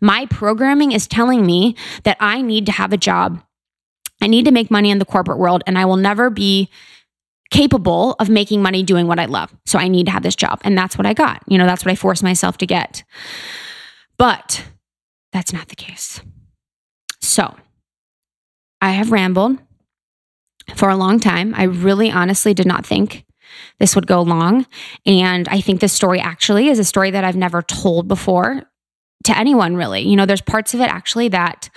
[0.00, 3.42] My programming is telling me that I need to have a job.
[4.20, 6.70] I need to make money in the corporate world and I will never be
[7.50, 9.54] capable of making money doing what I love.
[9.66, 10.60] So I need to have this job.
[10.64, 11.42] And that's what I got.
[11.46, 13.04] You know, that's what I forced myself to get.
[14.16, 14.64] But
[15.32, 16.20] that's not the case.
[17.20, 17.54] So
[18.80, 19.58] I have rambled
[20.74, 21.54] for a long time.
[21.56, 23.24] I really honestly did not think
[23.78, 24.66] this would go long.
[25.06, 28.62] And I think this story actually is a story that I've never told before
[29.24, 30.02] to anyone, really.
[30.02, 31.70] You know, there's parts of it actually that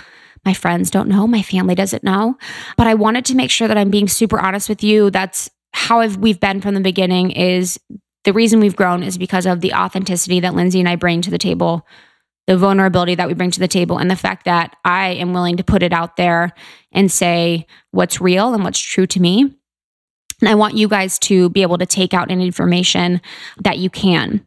[0.46, 2.38] my friends don't know, my family doesn't know.
[2.78, 5.10] But I wanted to make sure that I'm being super honest with you.
[5.10, 7.80] That's how have we've been from the beginning is
[8.24, 11.30] the reason we've grown is because of the authenticity that Lindsey and I bring to
[11.30, 11.86] the table,
[12.48, 15.56] the vulnerability that we bring to the table, and the fact that I am willing
[15.58, 16.52] to put it out there
[16.92, 19.56] and say what's real and what's true to me.
[20.42, 23.22] And I want you guys to be able to take out any information
[23.60, 24.46] that you can.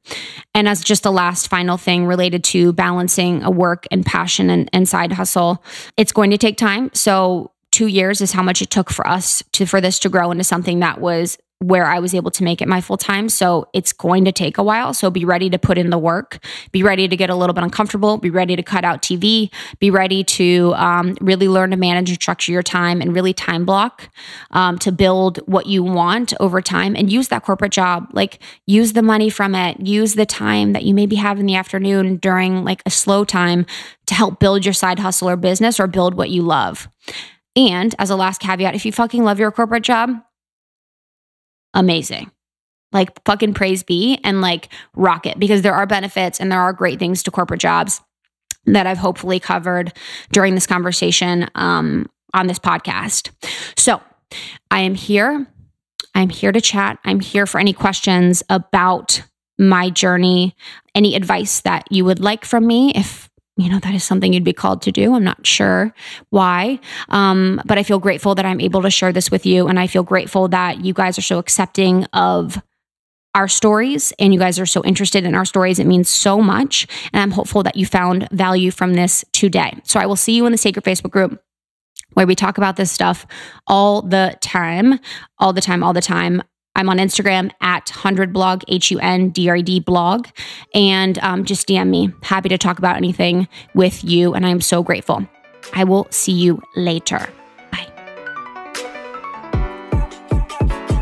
[0.52, 4.68] And as just the last final thing related to balancing a work and passion and,
[4.72, 5.62] and side hustle,
[5.96, 6.90] it's going to take time.
[6.92, 10.30] So two years is how much it took for us to for this to grow
[10.30, 13.30] into something that was where I was able to make it my full time.
[13.30, 14.92] So it's going to take a while.
[14.92, 17.64] So be ready to put in the work, be ready to get a little bit
[17.64, 22.10] uncomfortable, be ready to cut out TV, be ready to um, really learn to manage
[22.10, 24.10] and structure your time and really time block
[24.50, 28.08] um, to build what you want over time and use that corporate job.
[28.12, 31.56] Like use the money from it, use the time that you maybe have in the
[31.56, 33.64] afternoon during like a slow time
[34.06, 36.88] to help build your side hustle or business or build what you love.
[37.56, 40.10] And as a last caveat, if you fucking love your corporate job,
[41.74, 42.30] amazing.
[42.92, 46.72] Like fucking praise be and like rock it because there are benefits and there are
[46.72, 48.00] great things to corporate jobs
[48.66, 49.92] that I've hopefully covered
[50.32, 53.30] during this conversation um, on this podcast.
[53.76, 54.00] So
[54.70, 55.46] I am here.
[56.14, 56.98] I'm here to chat.
[57.04, 59.22] I'm here for any questions about
[59.58, 60.56] my journey,
[60.94, 62.92] any advice that you would like from me.
[62.94, 63.29] If
[63.62, 65.14] you know, that is something you'd be called to do.
[65.14, 65.94] I'm not sure
[66.30, 66.80] why.
[67.08, 69.68] Um, but I feel grateful that I'm able to share this with you.
[69.68, 72.60] And I feel grateful that you guys are so accepting of
[73.34, 75.78] our stories and you guys are so interested in our stories.
[75.78, 76.86] It means so much.
[77.12, 79.78] And I'm hopeful that you found value from this today.
[79.84, 81.40] So I will see you in the Sacred Facebook group
[82.14, 83.26] where we talk about this stuff
[83.66, 84.98] all the time,
[85.38, 86.42] all the time, all the time.
[86.76, 90.28] I'm on Instagram at 100blog, H U N D R E D blog,
[90.74, 92.12] and um, just DM me.
[92.22, 94.34] Happy to talk about anything with you.
[94.34, 95.26] And I am so grateful.
[95.72, 97.28] I will see you later.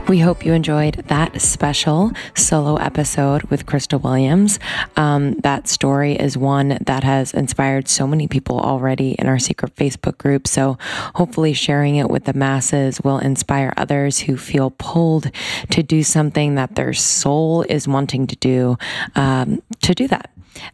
[0.09, 4.59] We hope you enjoyed that special solo episode with Krista Williams.
[4.97, 9.77] Um, that story is one that has inspired so many people already in our secret
[9.77, 10.49] Facebook group.
[10.49, 10.79] So
[11.15, 15.31] hopefully, sharing it with the masses will inspire others who feel pulled
[15.73, 18.79] to do something that their soul is wanting to do,
[19.15, 20.31] um, to do that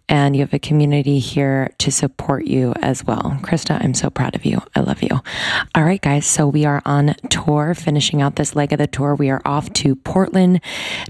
[0.08, 3.38] and you have a community here to support you as well.
[3.42, 4.62] Krista, I'm so proud of you.
[4.74, 5.20] I love you.
[5.74, 6.26] All right, guys.
[6.26, 9.14] So we are on tour, finishing out this leg of the tour.
[9.14, 10.60] We are off to Portland,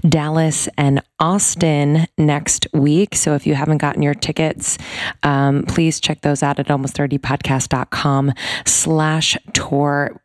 [0.07, 3.15] Dallas, and Austin next week.
[3.15, 4.77] So if you haven't gotten your tickets,
[5.23, 8.33] um, please check those out at almost30podcast.com
[8.65, 10.21] slash tour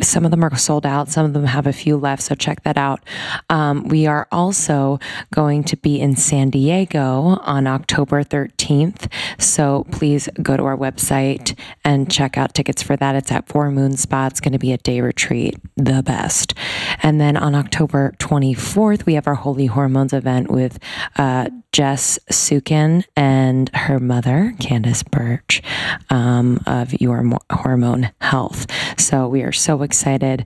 [0.00, 1.08] some of them are sold out.
[1.08, 3.00] Some of them have a few left so check that out.
[3.48, 5.00] Um, we are also
[5.34, 11.58] going to be in san diego on october 13th so please go to our website
[11.84, 13.16] and check out tickets for that.
[13.16, 16.54] It's at four moon spa it's going to be a day retreat the best.
[17.02, 20.78] And then on october 24th we have our holy hormones event with
[21.16, 25.62] uh, Jess Sukin and her mother, Candace Burch,
[26.10, 28.66] um, of Your Hormone Health.
[28.98, 30.44] So we are so excited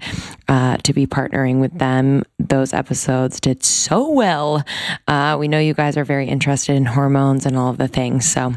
[0.48, 2.24] uh, to be partnering with them.
[2.38, 4.62] Those episodes did so well.
[5.08, 8.30] Uh, we know you guys are very interested in hormones and all of the things.
[8.30, 8.54] So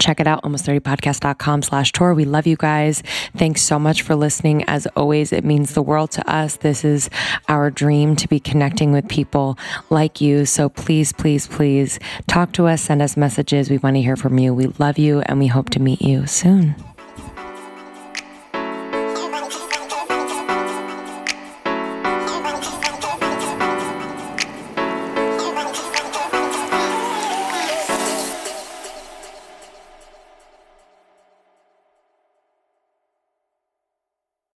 [0.00, 2.14] check it out almost30podcast.com slash tour.
[2.14, 3.02] We love you guys.
[3.36, 4.64] Thanks so much for listening.
[4.64, 6.56] As always it means the world to us.
[6.56, 7.10] This is
[7.48, 9.58] our dream to be connecting with people
[9.90, 10.46] like you.
[10.46, 13.70] So please please please talk to us send us messages.
[13.70, 14.54] We want to hear from you.
[14.54, 16.74] We love you and we hope to meet you soon